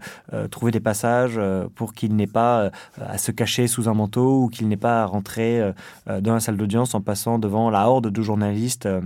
trouver 0.49 0.71
des 0.71 0.79
passages 0.79 1.39
pour 1.75 1.93
qu'il 1.93 2.15
n'ait 2.15 2.27
pas 2.27 2.71
à 3.07 3.17
se 3.17 3.31
cacher 3.31 3.67
sous 3.67 3.89
un 3.89 3.93
manteau 3.93 4.43
ou 4.43 4.47
qu'il 4.49 4.67
n'ait 4.67 4.77
pas 4.77 5.03
à 5.03 5.05
rentrer 5.05 5.59
euh, 5.59 5.71
euh, 6.09 6.21
dans 6.21 6.33
la 6.33 6.39
salle 6.39 6.57
d'audience 6.57 6.93
en 6.95 7.01
passant 7.01 7.39
devant 7.39 7.69
la 7.69 7.87
horde 7.87 8.07
de 8.07 8.21
journalistes 8.21 8.85
euh, 8.85 9.01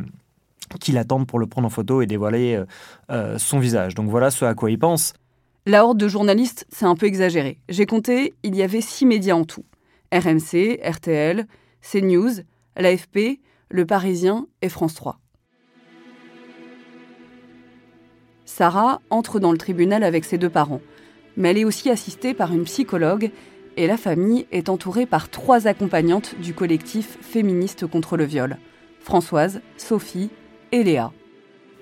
qui 0.79 0.91
l'attendent 0.91 1.27
pour 1.27 1.39
le 1.39 1.47
prendre 1.47 1.67
en 1.67 1.69
photo 1.69 2.01
et 2.01 2.08
dévoiler 2.08 2.60
son 3.38 3.60
visage. 3.60 3.93
Donc 3.93 4.10
voilà 4.10 4.31
ce 4.31 4.45
à 4.45 4.55
quoi 4.55 4.71
il 4.71 4.79
pense. 4.79 5.13
La 5.67 5.86
horde 5.86 5.99
de 5.99 6.08
journalistes, 6.08 6.65
c'est 6.69 6.86
un 6.86 6.95
peu 6.95 7.05
exagéré. 7.05 7.60
J'ai 7.69 7.86
compté, 7.86 8.34
il 8.41 8.55
y 8.55 8.63
avait 8.63 8.81
six 8.81 9.05
médias 9.05 9.36
en 9.36 9.45
tout. 9.45 9.63
RMC, 10.12 10.79
RTL, 10.84 11.45
CNews, 11.81 12.41
l'AFP, 12.77 13.39
Le 13.69 13.86
Parisien 13.86 14.47
et 14.63 14.69
France 14.69 14.95
3. 14.95 15.19
Sarah 18.45 19.01
entre 19.10 19.39
dans 19.39 19.51
le 19.51 19.58
tribunal 19.58 20.03
avec 20.03 20.25
ses 20.25 20.38
deux 20.38 20.49
parents, 20.49 20.81
mais 21.38 21.51
elle 21.51 21.58
est 21.60 21.65
aussi 21.65 21.89
assistée 21.89 22.34
par 22.34 22.53
une 22.53 22.63
psychologue 22.63 23.31
et 23.77 23.88
la 23.88 23.97
famille 23.97 24.45
est 24.51 24.69
entourée 24.69 25.05
par 25.05 25.29
trois 25.29 25.67
accompagnantes 25.67 26.35
du 26.41 26.53
collectif 26.53 27.17
féministe 27.21 27.88
contre 27.88 28.17
le 28.17 28.25
viol, 28.25 28.57
Françoise, 29.01 29.61
Sophie 29.77 30.29
et 30.71 30.83
Léa. 30.83 31.11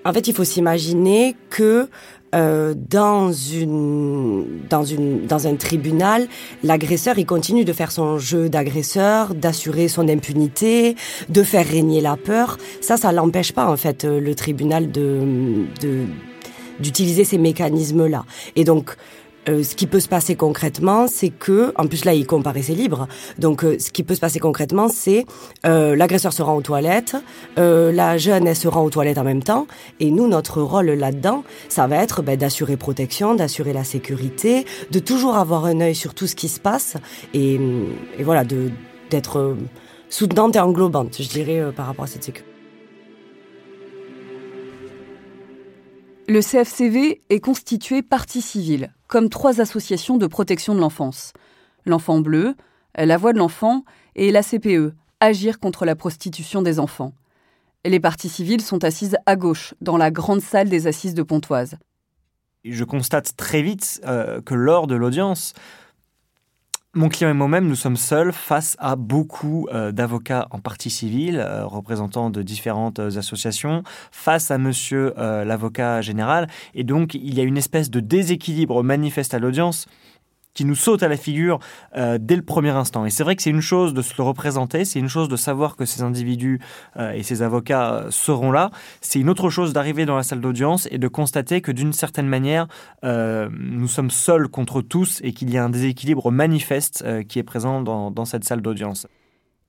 En 0.06 0.12
fait, 0.12 0.28
il 0.28 0.34
faut 0.34 0.44
s'imaginer 0.44 1.36
que 1.50 1.88
euh, 2.36 2.74
dans 2.76 3.32
un 5.48 5.56
tribunal, 5.56 6.28
l'agresseur 6.64 7.18
il 7.20 7.26
continue 7.26 7.64
de 7.64 7.72
faire 7.74 7.92
son 7.92 8.18
jeu 8.18 8.50
d'agresseur, 8.50 9.36
d'assurer 9.36 9.88
son 9.88 10.10
impunité, 10.10 10.96
de 11.30 11.44
faire 11.44 11.66
régner 11.66 12.02
la 12.02 12.18
peur. 12.18 12.58
Ça, 12.82 12.98
ça 12.98 13.12
l'empêche 13.12 13.54
pas 13.54 13.68
en 13.68 13.78
fait 13.78 14.04
le 14.04 14.36
tribunal 14.36 14.92
de 14.92 15.66
d'utiliser 16.80 17.24
ces 17.24 17.38
mécanismes 17.38 18.08
là. 18.08 18.26
Et 18.56 18.64
donc 18.64 18.96
euh, 19.50 19.64
ce 19.64 19.76
qui 19.76 19.88
peut 19.88 20.00
se 20.00 20.08
passer 20.08 20.36
concrètement, 20.36 21.08
c'est 21.08 21.30
que, 21.30 21.74
en 21.78 21.88
plus 21.88 22.06
là, 22.06 22.14
il 22.14 22.26
comparaissait 22.26 22.74
libre. 22.74 23.08
Donc, 23.40 23.64
euh, 23.64 23.78
ce 23.80 23.92
qui 23.92 24.04
peut 24.04 24.16
se 24.16 24.20
passer 24.20 24.40
concrètement, 24.40 24.88
c'est 24.88 25.26
euh, 25.66 25.96
l'agresseur 25.96 26.34
se 26.34 26.42
rend 26.42 26.56
aux 26.56 26.62
toilettes, 26.62 27.16
la 27.58 28.18
jeune 28.18 28.48
elle 28.48 28.56
se 28.56 28.68
rend 28.68 28.84
aux 28.84 28.90
toilettes 28.90 29.18
en 29.18 29.24
même 29.24 29.44
temps, 29.44 29.68
et 30.00 30.12
nous, 30.12 30.28
notre 30.28 30.62
rôle 30.62 30.92
là-dedans, 30.92 31.44
ça 31.70 31.88
va 31.88 31.98
être 31.98 32.22
ben, 32.22 32.38
d'assurer 32.38 32.78
protection, 32.78 33.36
d'assurer 33.36 33.74
la 33.74 33.84
sécurité, 33.84 34.66
de 34.92 35.00
toujours 35.00 35.36
avoir 35.36 35.66
un 35.66 35.82
œil 35.82 35.96
sur 35.96 36.14
tout 36.14 36.28
ce 36.28 36.36
qui 36.36 36.48
se 36.48 36.60
passe, 36.60 36.96
et, 37.34 37.60
et 38.18 38.24
voilà, 38.24 38.44
de 38.44 38.72
d'être 39.10 39.56
soutenante 40.10 40.56
et 40.56 40.60
englobante, 40.60 41.18
je 41.22 41.28
dirais, 41.28 41.62
par 41.76 41.86
rapport 41.86 42.06
à 42.06 42.08
cette 42.08 42.24
sécurité. 42.24 42.53
Le 46.28 46.40
CFCV 46.40 47.22
est 47.30 47.40
constitué 47.42 48.02
partie 48.02 48.42
civile, 48.42 48.94
comme 49.08 49.28
trois 49.28 49.60
associations 49.60 50.18
de 50.18 50.26
protection 50.26 50.74
de 50.74 50.80
l'enfance. 50.80 51.34
L'Enfant 51.86 52.20
Bleu, 52.20 52.56
La 52.96 53.18
Voix 53.18 53.34
de 53.34 53.38
l'Enfant 53.40 53.84
et 54.16 54.32
la 54.32 54.42
CPE, 54.42 54.94
Agir 55.20 55.60
contre 55.60 55.86
la 55.86 55.98
prostitution 55.98 56.62
des 56.62 56.80
enfants. 56.80 57.14
Les 57.84 58.00
parties 58.00 58.30
civiles 58.30 58.62
sont 58.62 58.86
assises 58.86 59.18
à 59.26 59.36
gauche, 59.36 59.74
dans 59.82 59.98
la 59.98 60.12
grande 60.12 60.40
salle 60.40 60.70
des 60.70 60.88
assises 60.88 61.14
de 61.14 61.24
Pontoise. 61.24 61.76
Je 62.64 62.86
constate 62.86 63.36
très 63.36 63.62
vite 63.62 64.00
euh, 64.06 64.42
que 64.42 64.54
lors 64.54 64.88
de 64.88 64.96
l'audience, 64.96 65.54
mon 66.96 67.10
client 67.10 67.32
et 67.32 67.34
moi-même, 67.34 67.68
nous 67.68 67.76
sommes 67.76 67.98
seuls 67.98 68.32
face 68.32 68.76
à 68.80 68.96
beaucoup 68.96 69.68
euh, 69.74 69.92
d'avocats 69.92 70.48
en 70.52 70.60
partie 70.60 70.92
civile, 70.92 71.40
euh, 71.40 71.66
représentants 71.66 72.30
de 72.30 72.44
différentes 72.44 73.00
euh, 73.00 73.18
associations, 73.18 73.82
face 74.12 74.52
à 74.52 74.60
monsieur 74.60 75.14
l'avocat 75.18 76.02
général. 76.02 76.48
Et 76.76 76.84
donc, 76.84 77.16
il 77.16 77.34
y 77.34 77.40
a 77.40 77.44
une 77.44 77.58
espèce 77.58 77.90
de 77.90 78.00
déséquilibre 78.00 78.84
manifeste 78.84 79.34
à 79.34 79.40
l'audience 79.40 79.88
qui 80.54 80.66
nous 80.66 80.76
saute 80.76 81.04
à 81.04 81.08
la 81.08 81.18
figure 81.18 81.60
euh, 81.96 82.18
dès 82.20 82.36
le 82.36 82.42
premier 82.42 82.70
instant. 82.70 83.06
Et 83.06 83.10
c'est 83.10 83.24
vrai 83.24 83.36
que 83.36 83.42
c'est 83.42 83.50
une 83.50 83.62
chose 83.62 83.94
de 83.94 84.02
se 84.02 84.14
le 84.18 84.24
représenter, 84.24 84.86
c'est 84.86 85.00
une 85.00 85.10
chose 85.10 85.30
de 85.30 85.36
savoir 85.36 85.76
que 85.76 85.86
ces 85.86 86.02
individus 86.02 86.60
euh, 86.98 87.12
et 87.12 87.24
ces 87.24 87.42
avocats 87.42 87.94
euh, 87.94 88.12
seront 88.12 88.52
là, 88.52 88.72
c'est 89.02 89.20
une 89.20 89.30
autre 89.30 89.50
chose 89.50 89.74
d'arriver 89.74 90.06
dans 90.06 90.16
la 90.16 90.24
salle 90.24 90.42
d'audience 90.42 90.88
et 90.92 90.98
de 90.98 91.08
constater 91.08 91.62
que 91.62 91.72
d'une 91.72 91.94
certaine 91.94 92.28
manière, 92.28 92.68
nous 93.04 93.88
sommes 93.88 94.10
seuls 94.10 94.48
contre 94.48 94.82
tous 94.82 95.20
et 95.24 95.34
qu'il 95.34 95.52
y 95.52 95.58
a 95.58 95.64
un 95.64 95.70
déséquilibre 95.70 96.32
manifeste 96.32 97.06
qui 97.28 97.40
est 97.40 97.44
présent 97.44 97.82
dans, 97.82 98.12
dans 98.12 98.26
cette 98.26 98.44
salle 98.44 98.62
d'audience. 98.62 99.08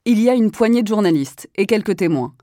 Il 0.04 0.20
y 0.20 0.28
a 0.28 0.34
une 0.34 0.50
poignée 0.50 0.82
de 0.82 0.88
journalistes 0.88 1.48
et 1.56 1.66
quelques 1.66 1.96
témoins. 1.96 2.34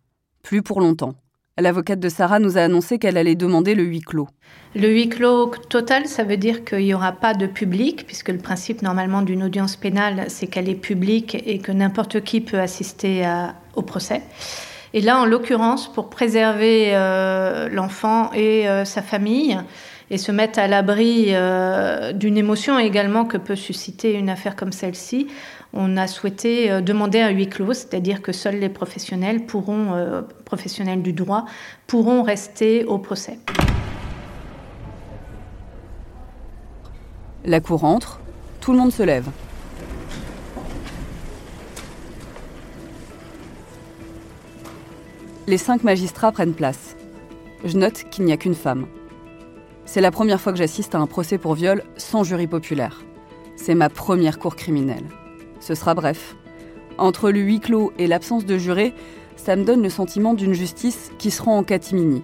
Plus 0.43 0.62
pour 0.62 0.82
longtemps. 0.82 1.15
L'avocate 1.59 1.99
de 1.99 2.09
Sarah 2.09 2.39
nous 2.39 2.57
a 2.57 2.61
annoncé 2.61 2.97
qu'elle 2.97 3.17
allait 3.17 3.35
demander 3.35 3.75
le 3.75 3.83
huis 3.83 4.01
clos. 4.01 4.29
Le 4.73 4.87
huis 4.87 5.09
clos 5.09 5.51
total, 5.69 6.07
ça 6.07 6.23
veut 6.23 6.37
dire 6.37 6.63
qu'il 6.63 6.79
n'y 6.79 6.93
aura 6.93 7.11
pas 7.11 7.33
de 7.33 7.45
public, 7.45 8.05
puisque 8.05 8.29
le 8.29 8.37
principe 8.37 8.81
normalement 8.81 9.21
d'une 9.21 9.43
audience 9.43 9.75
pénale, 9.75 10.25
c'est 10.29 10.47
qu'elle 10.47 10.69
est 10.69 10.75
publique 10.75 11.35
et 11.45 11.59
que 11.59 11.71
n'importe 11.71 12.21
qui 12.21 12.39
peut 12.39 12.59
assister 12.59 13.25
au 13.75 13.81
procès. 13.81 14.21
Et 14.93 15.01
là, 15.01 15.19
en 15.19 15.25
l'occurrence, 15.25 15.91
pour 15.91 16.09
préserver 16.09 16.91
euh, 16.93 17.69
l'enfant 17.69 18.31
et 18.33 18.67
euh, 18.67 18.83
sa 18.83 19.01
famille, 19.01 19.57
et 20.09 20.17
se 20.17 20.33
mettre 20.33 20.59
à 20.59 20.67
l'abri 20.67 21.27
euh, 21.29 22.11
d'une 22.11 22.37
émotion 22.37 22.77
également 22.77 23.23
que 23.23 23.37
peut 23.37 23.55
susciter 23.55 24.13
une 24.13 24.29
affaire 24.29 24.57
comme 24.57 24.73
celle-ci, 24.73 25.27
on 25.73 25.97
a 25.97 26.07
souhaité 26.07 26.81
demander 26.81 27.21
un 27.21 27.29
huis 27.29 27.47
clos, 27.47 27.73
c'est-à-dire 27.73 28.21
que 28.21 28.31
seuls 28.31 28.60
les 28.60 28.69
professionnels 28.69 29.45
pourront, 29.45 30.23
professionnels 30.45 31.01
du 31.01 31.13
droit, 31.13 31.45
pourront 31.88 32.23
rester 32.23 32.84
au 32.86 32.97
procès. 32.97 33.39
La 37.45 37.60
cour 37.60 37.86
entre, 37.86 38.19
tout 38.60 38.71
le 38.71 38.77
monde 38.77 38.91
se 38.91 39.01
lève. 39.01 39.27
Les 45.47 45.57
cinq 45.57 45.84
magistrats 45.84 46.31
prennent 46.31 46.53
place. 46.53 46.95
Je 47.65 47.75
note 47.75 48.05
qu'il 48.12 48.25
n'y 48.25 48.31
a 48.31 48.38
qu'une 48.38 48.55
femme. 48.55 48.86
C'est 49.86 50.01
la 50.01 50.12
première 50.12 50.39
fois 50.39 50.51
que 50.51 50.57
j'assiste 50.60 50.95
à 50.95 50.99
un 50.99 51.07
procès 51.07 51.38
pour 51.38 51.55
viol 51.55 51.84
sans 51.97 52.23
jury 52.23 52.47
populaire. 52.47 53.03
C'est 53.55 53.75
ma 53.75 53.89
première 53.89 54.39
cour 54.39 54.55
criminelle. 54.55 55.03
Ce 55.62 55.76
sera 55.76 55.93
bref. 55.93 56.36
Entre 56.97 57.32
le 57.32 57.39
huis 57.39 57.60
clos 57.60 57.93
et 57.97 58.08
l'absence 58.08 58.45
de 58.45 58.58
juré, 58.58 58.93
ça 59.38 59.56
me 59.56 59.63
donne 59.63 59.82
le 59.82 59.89
sentiment 59.89 60.34
d'une 60.34 60.54
justice 60.54 61.12
qui 61.17 61.32
se 61.32 61.41
rend 61.41 61.58
en 61.58 61.63
catimini. 61.63 62.24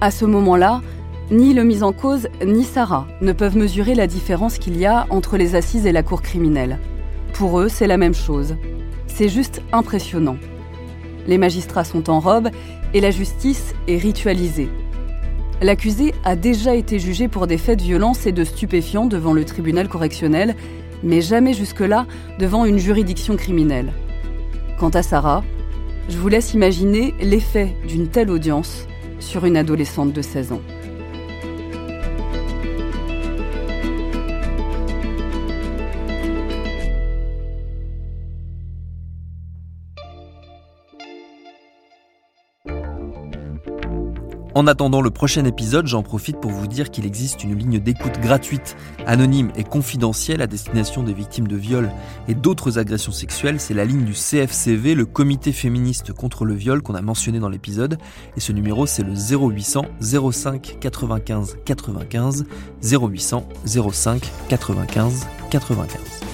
À 0.00 0.10
ce 0.10 0.24
moment-là, 0.24 0.80
ni 1.30 1.54
le 1.54 1.64
mis 1.64 1.82
en 1.82 1.92
cause 1.92 2.28
ni 2.44 2.64
Sarah 2.64 3.06
ne 3.20 3.32
peuvent 3.32 3.56
mesurer 3.56 3.94
la 3.94 4.06
différence 4.06 4.58
qu'il 4.58 4.76
y 4.76 4.86
a 4.86 5.06
entre 5.10 5.36
les 5.36 5.54
assises 5.54 5.86
et 5.86 5.92
la 5.92 6.02
cour 6.02 6.20
criminelle. 6.20 6.78
Pour 7.34 7.60
eux, 7.60 7.68
c'est 7.68 7.86
la 7.86 7.96
même 7.96 8.14
chose. 8.14 8.56
C'est 9.06 9.28
juste 9.28 9.62
impressionnant. 9.72 10.36
Les 11.26 11.38
magistrats 11.38 11.84
sont 11.84 12.10
en 12.10 12.20
robe 12.20 12.48
et 12.92 13.00
la 13.00 13.10
justice 13.10 13.74
est 13.86 13.96
ritualisée. 13.96 14.68
L'accusé 15.62 16.14
a 16.24 16.36
déjà 16.36 16.74
été 16.74 16.98
jugé 16.98 17.28
pour 17.28 17.46
des 17.46 17.58
faits 17.58 17.78
de 17.78 17.84
violence 17.84 18.26
et 18.26 18.32
de 18.32 18.44
stupéfiants 18.44 19.06
devant 19.06 19.32
le 19.32 19.44
tribunal 19.44 19.88
correctionnel, 19.88 20.56
mais 21.04 21.20
jamais 21.20 21.52
jusque-là 21.52 22.06
devant 22.38 22.64
une 22.64 22.78
juridiction 22.78 23.36
criminelle. 23.36 23.92
Quant 24.78 24.90
à 24.90 25.02
Sarah, 25.02 25.44
je 26.08 26.18
vous 26.18 26.28
laisse 26.28 26.54
imaginer 26.54 27.14
l'effet 27.20 27.74
d'une 27.86 28.08
telle 28.08 28.30
audience 28.30 28.86
sur 29.20 29.44
une 29.44 29.56
adolescente 29.56 30.12
de 30.12 30.22
16 30.22 30.52
ans. 30.52 30.60
En 44.54 44.68
attendant 44.68 45.00
le 45.00 45.10
prochain 45.10 45.44
épisode, 45.44 45.88
j'en 45.88 46.04
profite 46.04 46.38
pour 46.38 46.52
vous 46.52 46.68
dire 46.68 46.92
qu'il 46.92 47.06
existe 47.06 47.42
une 47.42 47.58
ligne 47.58 47.80
d'écoute 47.80 48.20
gratuite, 48.20 48.76
anonyme 49.04 49.50
et 49.56 49.64
confidentielle 49.64 50.40
à 50.42 50.46
destination 50.46 51.02
des 51.02 51.12
victimes 51.12 51.48
de 51.48 51.56
viols 51.56 51.90
et 52.28 52.36
d'autres 52.36 52.78
agressions 52.78 53.10
sexuelles. 53.10 53.58
C'est 53.58 53.74
la 53.74 53.84
ligne 53.84 54.04
du 54.04 54.12
CFCV, 54.12 54.94
le 54.94 55.06
comité 55.06 55.50
féministe 55.50 56.12
contre 56.12 56.44
le 56.44 56.54
viol 56.54 56.82
qu'on 56.82 56.94
a 56.94 57.02
mentionné 57.02 57.40
dans 57.40 57.48
l'épisode. 57.48 57.98
Et 58.36 58.40
ce 58.40 58.52
numéro, 58.52 58.86
c'est 58.86 59.02
le 59.02 59.14
0800 59.14 59.86
05 60.00 60.76
95 60.78 61.56
95 61.64 62.44
0800 62.84 63.48
05 63.66 64.30
95 64.48 65.26
95. 65.50 66.33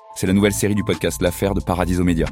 c'est 0.15 0.27
la 0.27 0.33
nouvelle 0.33 0.53
série 0.53 0.75
du 0.75 0.83
podcast 0.83 1.21
L'affaire 1.21 1.53
de 1.53 1.61
Paradiso 1.61 2.03
Média. 2.03 2.27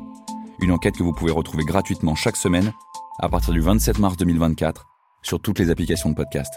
Une 0.62 0.72
enquête 0.72 0.96
que 0.96 1.04
vous 1.04 1.14
pouvez 1.14 1.32
retrouver 1.32 1.64
gratuitement 1.64 2.16
chaque 2.16 2.36
semaine 2.36 2.74
à 3.20 3.30
partir 3.30 3.54
du 3.54 3.62
27 3.62 4.00
mars 4.00 4.18
2024 4.18 4.86
sur 5.24 5.42
toutes 5.42 5.60
les 5.60 5.70
applications 5.70 6.10
de 6.10 6.16
podcast. 6.16 6.54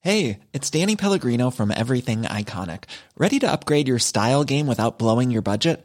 Hey, 0.00 0.38
it's 0.52 0.70
Danny 0.70 0.94
Pellegrino 0.94 1.50
from 1.50 1.72
Everything 1.72 2.22
Iconic. 2.22 2.84
Ready 3.18 3.40
to 3.40 3.50
upgrade 3.50 3.88
your 3.88 3.98
style 3.98 4.44
game 4.44 4.68
without 4.68 4.98
blowing 4.98 5.32
your 5.32 5.42
budget? 5.42 5.84